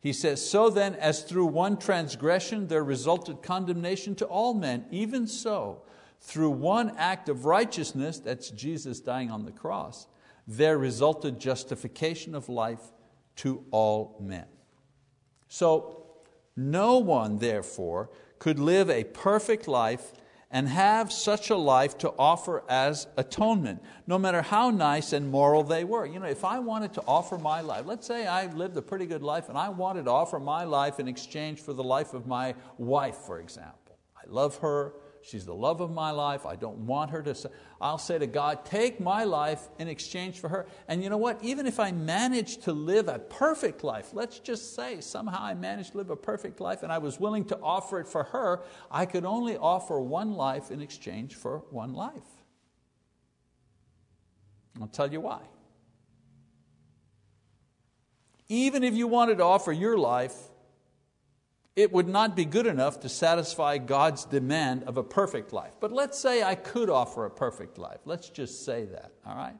He 0.00 0.12
says, 0.12 0.46
So 0.46 0.70
then, 0.70 0.94
as 0.94 1.22
through 1.22 1.46
one 1.46 1.76
transgression 1.76 2.68
there 2.68 2.84
resulted 2.84 3.42
condemnation 3.42 4.14
to 4.16 4.26
all 4.26 4.54
men, 4.54 4.86
even 4.90 5.26
so, 5.26 5.82
through 6.20 6.50
one 6.50 6.94
act 6.96 7.28
of 7.28 7.44
righteousness, 7.44 8.18
that's 8.18 8.50
Jesus 8.50 9.00
dying 9.00 9.30
on 9.30 9.44
the 9.44 9.52
cross, 9.52 10.06
there 10.46 10.78
resulted 10.78 11.38
justification 11.38 12.34
of 12.34 12.48
life 12.48 12.80
to 13.36 13.64
all 13.70 14.16
men. 14.20 14.46
So, 15.48 16.06
no 16.56 16.98
one, 16.98 17.38
therefore, 17.38 18.10
could 18.38 18.58
live 18.58 18.88
a 18.88 19.04
perfect 19.04 19.68
life 19.68 20.12
and 20.50 20.68
have 20.68 21.12
such 21.12 21.50
a 21.50 21.56
life 21.56 21.98
to 21.98 22.12
offer 22.18 22.62
as 22.68 23.06
atonement, 23.16 23.82
no 24.06 24.18
matter 24.18 24.42
how 24.42 24.70
nice 24.70 25.12
and 25.12 25.30
moral 25.30 25.62
they 25.62 25.84
were. 25.84 26.06
You 26.06 26.20
know, 26.20 26.26
if 26.26 26.44
I 26.44 26.58
wanted 26.58 26.92
to 26.94 27.02
offer 27.06 27.38
my 27.38 27.60
life, 27.60 27.86
let's 27.86 28.06
say 28.06 28.26
I 28.26 28.46
lived 28.46 28.76
a 28.76 28.82
pretty 28.82 29.06
good 29.06 29.22
life 29.22 29.48
and 29.48 29.58
I 29.58 29.68
wanted 29.68 30.04
to 30.04 30.10
offer 30.10 30.38
my 30.38 30.64
life 30.64 31.00
in 31.00 31.08
exchange 31.08 31.60
for 31.60 31.72
the 31.72 31.84
life 31.84 32.14
of 32.14 32.26
my 32.26 32.54
wife, 32.78 33.16
for 33.16 33.40
example. 33.40 33.98
I 34.16 34.30
love 34.30 34.56
her, 34.58 34.94
She's 35.26 35.46
the 35.46 35.54
love 35.54 35.80
of 35.80 35.90
my 35.90 36.10
life. 36.10 36.44
I 36.44 36.54
don't 36.54 36.80
want 36.80 37.10
her 37.12 37.22
to. 37.22 37.50
I'll 37.80 37.96
say 37.96 38.18
to 38.18 38.26
God, 38.26 38.66
take 38.66 39.00
my 39.00 39.24
life 39.24 39.68
in 39.78 39.88
exchange 39.88 40.38
for 40.38 40.50
her. 40.50 40.66
And 40.86 41.02
you 41.02 41.08
know 41.08 41.16
what? 41.16 41.42
Even 41.42 41.66
if 41.66 41.80
I 41.80 41.92
manage 41.92 42.58
to 42.64 42.74
live 42.74 43.08
a 43.08 43.18
perfect 43.18 43.82
life, 43.82 44.10
let's 44.12 44.38
just 44.38 44.74
say 44.74 45.00
somehow 45.00 45.42
I 45.42 45.54
managed 45.54 45.92
to 45.92 45.98
live 45.98 46.10
a 46.10 46.16
perfect 46.16 46.60
life 46.60 46.82
and 46.82 46.92
I 46.92 46.98
was 46.98 47.18
willing 47.18 47.46
to 47.46 47.58
offer 47.60 48.00
it 48.00 48.06
for 48.06 48.24
her, 48.24 48.64
I 48.90 49.06
could 49.06 49.24
only 49.24 49.56
offer 49.56 49.98
one 49.98 50.34
life 50.34 50.70
in 50.70 50.82
exchange 50.82 51.36
for 51.36 51.62
one 51.70 51.94
life. 51.94 52.12
I'll 54.78 54.88
tell 54.88 55.10
you 55.10 55.22
why. 55.22 55.40
Even 58.50 58.84
if 58.84 58.92
you 58.92 59.06
wanted 59.06 59.38
to 59.38 59.44
offer 59.44 59.72
your 59.72 59.96
life 59.96 60.36
it 61.76 61.92
would 61.92 62.08
not 62.08 62.36
be 62.36 62.44
good 62.44 62.66
enough 62.66 63.00
to 63.00 63.08
satisfy 63.08 63.78
God's 63.78 64.24
demand 64.24 64.84
of 64.84 64.96
a 64.96 65.02
perfect 65.02 65.52
life. 65.52 65.72
But 65.80 65.92
let's 65.92 66.18
say 66.18 66.42
I 66.42 66.54
could 66.54 66.88
offer 66.88 67.24
a 67.24 67.30
perfect 67.30 67.78
life. 67.78 67.98
Let's 68.04 68.28
just 68.28 68.64
say 68.64 68.84
that, 68.86 69.12
all 69.26 69.34
right? 69.34 69.56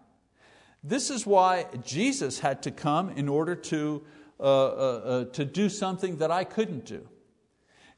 This 0.83 1.11
is 1.11 1.27
why 1.27 1.66
Jesus 1.85 2.40
had 2.40 2.62
to 2.62 2.70
come 2.70 3.11
in 3.11 3.29
order 3.29 3.57
to 3.57 4.05
uh, 4.38 4.42
uh, 4.42 4.46
uh, 4.46 5.24
to 5.27 5.44
do 5.44 5.68
something 5.68 6.16
that 6.16 6.31
I 6.31 6.42
couldn't 6.42 6.85
do. 6.85 7.09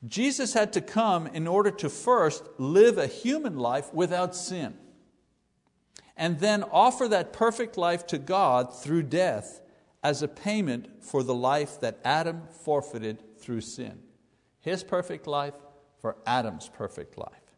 Jesus 0.07 0.53
had 0.53 0.73
to 0.75 0.83
come 0.83 1.27
in 1.27 1.47
order 1.47 1.71
to 1.71 1.89
first 1.89 2.45
live 2.59 2.99
a 2.99 3.07
human 3.07 3.59
life 3.59 3.93
without 3.95 4.37
sin, 4.37 4.77
and 6.15 6.39
then 6.39 6.63
offer 6.63 7.09
that 7.09 7.33
perfect 7.33 7.79
life 7.79 8.07
to 8.09 8.19
God 8.19 8.79
through 8.79 9.05
death 9.05 9.63
as 10.03 10.23
a 10.23 10.29
payment 10.29 11.03
for 11.03 11.23
the 11.23 11.35
life 11.35 11.81
that 11.81 11.99
Adam 12.05 12.43
forfeited 12.63 13.39
through 13.39 13.63
sin. 13.63 14.03
His 14.67 14.83
perfect 14.83 15.29
life 15.29 15.55
for 16.01 16.17
Adam's 16.27 16.69
perfect 16.69 17.17
life. 17.17 17.55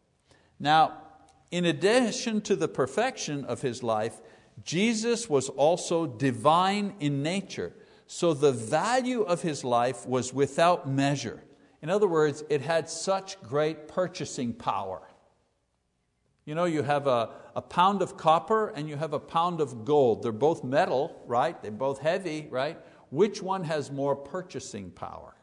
Now, 0.59 1.01
in 1.49 1.65
addition 1.65 2.39
to 2.41 2.55
the 2.55 2.67
perfection 2.67 3.45
of 3.45 3.63
his 3.63 3.81
life, 3.81 4.21
Jesus 4.63 5.27
was 5.27 5.49
also 5.49 6.05
divine 6.05 6.93
in 6.99 7.23
nature, 7.23 7.73
so 8.05 8.35
the 8.35 8.51
value 8.51 9.23
of 9.23 9.41
his 9.41 9.63
life 9.63 10.05
was 10.05 10.35
without 10.35 10.87
measure. 10.87 11.41
In 11.81 11.89
other 11.89 12.07
words, 12.07 12.43
it 12.47 12.61
had 12.61 12.87
such 12.87 13.41
great 13.41 13.87
purchasing 13.87 14.53
power. 14.53 15.01
You 16.45 16.53
know, 16.53 16.65
you 16.65 16.83
have 16.83 17.07
a, 17.07 17.31
a 17.55 17.61
pound 17.63 18.03
of 18.03 18.17
copper 18.17 18.67
and 18.67 18.87
you 18.87 18.97
have 18.97 19.13
a 19.13 19.19
pound 19.19 19.61
of 19.61 19.83
gold. 19.83 20.21
They're 20.21 20.31
both 20.31 20.63
metal, 20.63 21.23
right? 21.25 21.59
They're 21.59 21.71
both 21.71 22.01
heavy, 22.01 22.47
right? 22.51 22.77
Which 23.09 23.41
one 23.41 23.63
has 23.63 23.89
more 23.89 24.15
purchasing 24.15 24.91
power? 24.91 25.33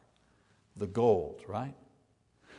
The 0.77 0.87
gold, 0.87 1.41
right? 1.47 1.75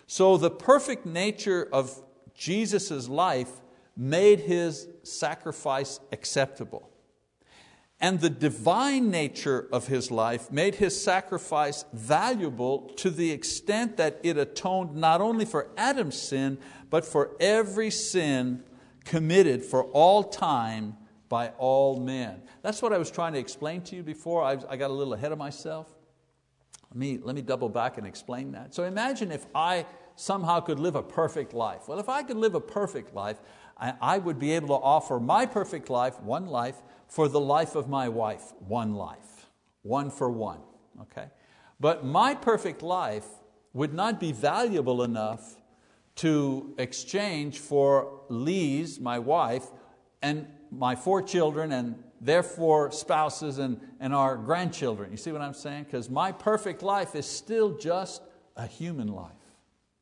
So 0.06 0.36
the 0.36 0.50
perfect 0.50 1.06
nature 1.06 1.68
of 1.72 2.02
Jesus' 2.34 3.08
life 3.08 3.50
made 3.96 4.40
His 4.40 4.88
sacrifice 5.02 6.00
acceptable. 6.12 6.90
And 8.00 8.20
the 8.20 8.30
divine 8.30 9.10
nature 9.10 9.68
of 9.72 9.88
His 9.88 10.10
life 10.10 10.52
made 10.52 10.76
His 10.76 11.02
sacrifice 11.02 11.84
valuable 11.92 12.90
to 12.96 13.10
the 13.10 13.32
extent 13.32 13.96
that 13.96 14.20
it 14.22 14.38
atoned 14.38 14.94
not 14.94 15.20
only 15.20 15.44
for 15.44 15.68
Adam's 15.76 16.20
sin, 16.20 16.58
but 16.90 17.04
for 17.04 17.36
every 17.40 17.90
sin 17.90 18.62
committed 19.04 19.64
for 19.64 19.84
all 19.84 20.22
time 20.22 20.96
by 21.28 21.48
all 21.58 21.98
men. 21.98 22.40
That's 22.62 22.80
what 22.80 22.92
I 22.92 22.98
was 22.98 23.10
trying 23.10 23.32
to 23.32 23.38
explain 23.38 23.82
to 23.82 23.96
you 23.96 24.02
before. 24.02 24.44
I, 24.44 24.54
got 24.76 24.90
a 24.90 24.94
little 24.94 25.14
ahead 25.14 25.32
of 25.32 25.38
myself. 25.38 25.88
Let 26.98 27.06
me, 27.06 27.18
let 27.22 27.36
me 27.36 27.42
double 27.42 27.68
back 27.68 27.96
and 27.96 28.04
explain 28.04 28.50
that. 28.52 28.74
So 28.74 28.82
imagine 28.82 29.30
if 29.30 29.46
I 29.54 29.86
somehow 30.16 30.58
could 30.58 30.80
live 30.80 30.96
a 30.96 31.02
perfect 31.02 31.54
life. 31.54 31.86
Well, 31.86 32.00
if 32.00 32.08
I 32.08 32.24
could 32.24 32.36
live 32.36 32.56
a 32.56 32.60
perfect 32.60 33.14
life, 33.14 33.36
I, 33.78 33.94
I 34.00 34.18
would 34.18 34.40
be 34.40 34.50
able 34.50 34.76
to 34.76 34.84
offer 34.84 35.20
my 35.20 35.46
perfect 35.46 35.90
life, 35.90 36.18
one 36.20 36.46
life, 36.46 36.82
for 37.06 37.28
the 37.28 37.38
life 37.38 37.76
of 37.76 37.88
my 37.88 38.08
wife, 38.08 38.52
one 38.58 38.96
life, 38.96 39.46
one 39.82 40.10
for 40.10 40.28
one. 40.28 40.58
Okay? 41.02 41.26
But 41.78 42.04
my 42.04 42.34
perfect 42.34 42.82
life 42.82 43.28
would 43.72 43.94
not 43.94 44.18
be 44.18 44.32
valuable 44.32 45.04
enough 45.04 45.54
to 46.16 46.74
exchange 46.78 47.60
for 47.60 48.22
Lee's, 48.28 48.98
my 48.98 49.20
wife, 49.20 49.68
and 50.20 50.48
my 50.72 50.96
four 50.96 51.22
children 51.22 51.70
and 51.70 52.02
their 52.20 52.42
four 52.42 52.90
spouses 52.90 53.58
and, 53.58 53.80
and 54.00 54.14
our 54.14 54.36
grandchildren. 54.36 55.10
You 55.10 55.16
see 55.16 55.32
what 55.32 55.40
I'm 55.40 55.54
saying? 55.54 55.84
Because 55.84 56.10
my 56.10 56.32
perfect 56.32 56.82
life 56.82 57.14
is 57.14 57.26
still 57.26 57.76
just 57.76 58.22
a 58.56 58.66
human 58.66 59.08
life. 59.08 59.32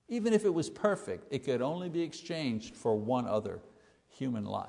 Even 0.09 0.33
if 0.33 0.45
it 0.45 0.55
was 0.55 0.71
perfect, 0.71 1.27
it 1.33 1.45
could 1.45 1.61
only 1.61 1.89
be 1.89 2.03
exchanged 2.03 2.77
for 2.77 2.95
one 2.95 3.27
other 3.27 3.61
human 4.09 4.45
life. 4.45 4.69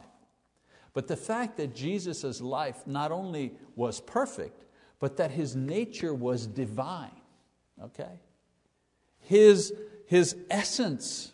But 0.94 1.08
the 1.08 1.16
fact 1.16 1.58
that 1.58 1.76
Jesus' 1.76 2.42
life 2.42 2.86
not 2.88 3.12
only 3.12 3.54
was 3.76 4.02
perfect, 4.02 4.66
but 5.00 5.18
that 5.18 5.32
His 5.32 5.56
nature 5.56 6.14
was 6.14 6.48
divine, 6.48 7.22
okay? 7.82 8.20
His, 9.20 9.74
his 10.08 10.36
essence 10.50 11.34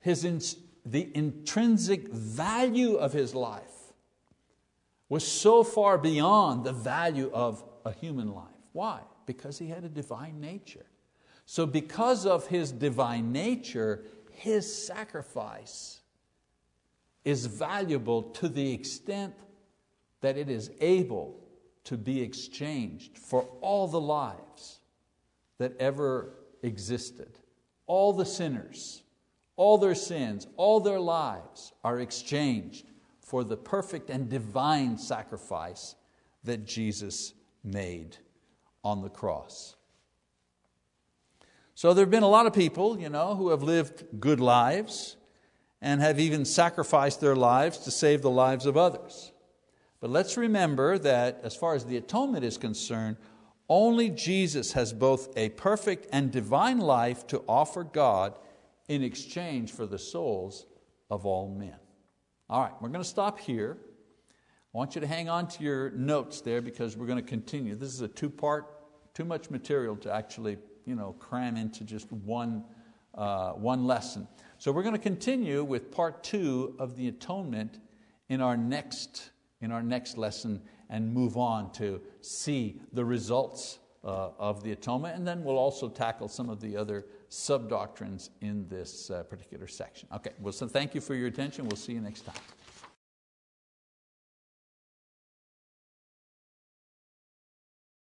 his 0.00 0.24
in, 0.24 0.40
the 0.84 1.10
intrinsic 1.14 2.08
value 2.08 2.94
of 2.94 3.12
his 3.12 3.34
life 3.34 3.77
was 5.08 5.26
so 5.26 5.64
far 5.64 5.98
beyond 5.98 6.64
the 6.64 6.72
value 6.72 7.30
of 7.32 7.64
a 7.84 7.92
human 7.92 8.32
life. 8.34 8.54
Why? 8.72 9.00
Because 9.26 9.58
he 9.58 9.68
had 9.68 9.84
a 9.84 9.88
divine 9.88 10.40
nature. 10.40 10.86
So, 11.46 11.64
because 11.64 12.26
of 12.26 12.46
his 12.46 12.72
divine 12.72 13.32
nature, 13.32 14.04
his 14.30 14.86
sacrifice 14.86 16.02
is 17.24 17.46
valuable 17.46 18.22
to 18.22 18.48
the 18.48 18.72
extent 18.72 19.34
that 20.20 20.36
it 20.36 20.50
is 20.50 20.70
able 20.80 21.40
to 21.84 21.96
be 21.96 22.20
exchanged 22.20 23.16
for 23.16 23.48
all 23.60 23.88
the 23.88 24.00
lives 24.00 24.80
that 25.56 25.72
ever 25.80 26.34
existed, 26.62 27.38
all 27.86 28.12
the 28.12 28.26
sinners 28.26 29.02
all 29.58 29.76
their 29.76 29.96
sins, 29.96 30.46
all 30.56 30.78
their 30.78 31.00
lives 31.00 31.72
are 31.82 31.98
exchanged 31.98 32.86
for 33.28 33.44
the 33.44 33.58
perfect 33.58 34.08
and 34.08 34.30
divine 34.30 34.96
sacrifice 34.96 35.94
that 36.44 36.64
Jesus 36.64 37.34
made 37.62 38.16
on 38.82 39.02
the 39.02 39.10
cross. 39.10 39.76
So 41.74 41.92
there 41.92 42.06
have 42.06 42.10
been 42.10 42.22
a 42.22 42.28
lot 42.28 42.46
of 42.46 42.54
people 42.54 42.98
you 42.98 43.10
know, 43.10 43.34
who 43.34 43.50
have 43.50 43.62
lived 43.62 44.04
good 44.18 44.40
lives 44.40 45.16
and 45.82 46.00
have 46.00 46.18
even 46.18 46.46
sacrificed 46.46 47.20
their 47.20 47.36
lives 47.36 47.78
to 47.80 47.90
save 47.90 48.22
the 48.22 48.30
lives 48.30 48.64
of 48.64 48.78
others. 48.78 49.30
But 50.00 50.08
let's 50.08 50.38
remember 50.38 50.96
that 50.98 51.40
as 51.42 51.54
far 51.54 51.74
as 51.74 51.84
the 51.84 51.98
atonement 51.98 52.46
is 52.46 52.56
concerned, 52.56 53.18
only 53.68 54.08
Jesus 54.08 54.72
has 54.72 54.94
both 54.94 55.36
a 55.36 55.50
perfect 55.50 56.06
and 56.12 56.32
divine 56.32 56.78
life 56.78 57.26
to 57.26 57.44
offer 57.46 57.84
God 57.84 58.38
in 58.88 59.02
exchange 59.02 59.70
for 59.70 59.84
the 59.84 59.98
souls 59.98 60.64
of 61.10 61.26
all 61.26 61.54
men. 61.54 61.76
All 62.50 62.62
right, 62.62 62.72
we're 62.80 62.88
going 62.88 63.02
to 63.02 63.08
stop 63.08 63.38
here. 63.38 63.76
I 63.82 64.78
want 64.78 64.94
you 64.94 65.02
to 65.02 65.06
hang 65.06 65.28
on 65.28 65.48
to 65.48 65.62
your 65.62 65.90
notes 65.90 66.40
there 66.40 66.62
because 66.62 66.96
we're 66.96 67.04
going 67.06 67.22
to 67.22 67.28
continue. 67.28 67.74
This 67.74 67.92
is 67.92 68.00
a 68.00 68.08
two 68.08 68.30
part, 68.30 69.12
too 69.12 69.26
much 69.26 69.50
material 69.50 69.96
to 69.96 70.10
actually 70.10 70.56
you 70.86 70.94
know, 70.94 71.14
cram 71.18 71.58
into 71.58 71.84
just 71.84 72.10
one, 72.10 72.64
uh, 73.14 73.52
one 73.52 73.86
lesson. 73.86 74.26
So 74.56 74.72
we're 74.72 74.82
going 74.82 74.94
to 74.94 75.00
continue 75.00 75.62
with 75.62 75.90
part 75.90 76.24
two 76.24 76.74
of 76.78 76.96
the 76.96 77.08
atonement 77.08 77.80
in 78.30 78.40
our 78.40 78.56
next, 78.56 79.30
in 79.60 79.70
our 79.70 79.82
next 79.82 80.16
lesson 80.16 80.62
and 80.88 81.12
move 81.12 81.36
on 81.36 81.70
to 81.72 82.00
see 82.22 82.80
the 82.94 83.04
results 83.04 83.78
uh, 84.02 84.30
of 84.38 84.64
the 84.64 84.72
atonement. 84.72 85.16
And 85.16 85.28
then 85.28 85.44
we'll 85.44 85.58
also 85.58 85.90
tackle 85.90 86.28
some 86.28 86.48
of 86.48 86.62
the 86.62 86.78
other 86.78 87.04
sub 87.28 87.68
doctrines 87.68 88.30
in 88.40 88.68
this 88.68 89.10
uh, 89.10 89.22
particular 89.24 89.66
section. 89.66 90.08
Okay, 90.14 90.32
well, 90.40 90.52
so 90.52 90.66
thank 90.66 90.94
you 90.94 91.00
for 91.00 91.14
your 91.14 91.28
attention. 91.28 91.66
We'll 91.66 91.76
see 91.76 91.92
you 91.92 92.00
next 92.00 92.22
time. 92.22 92.36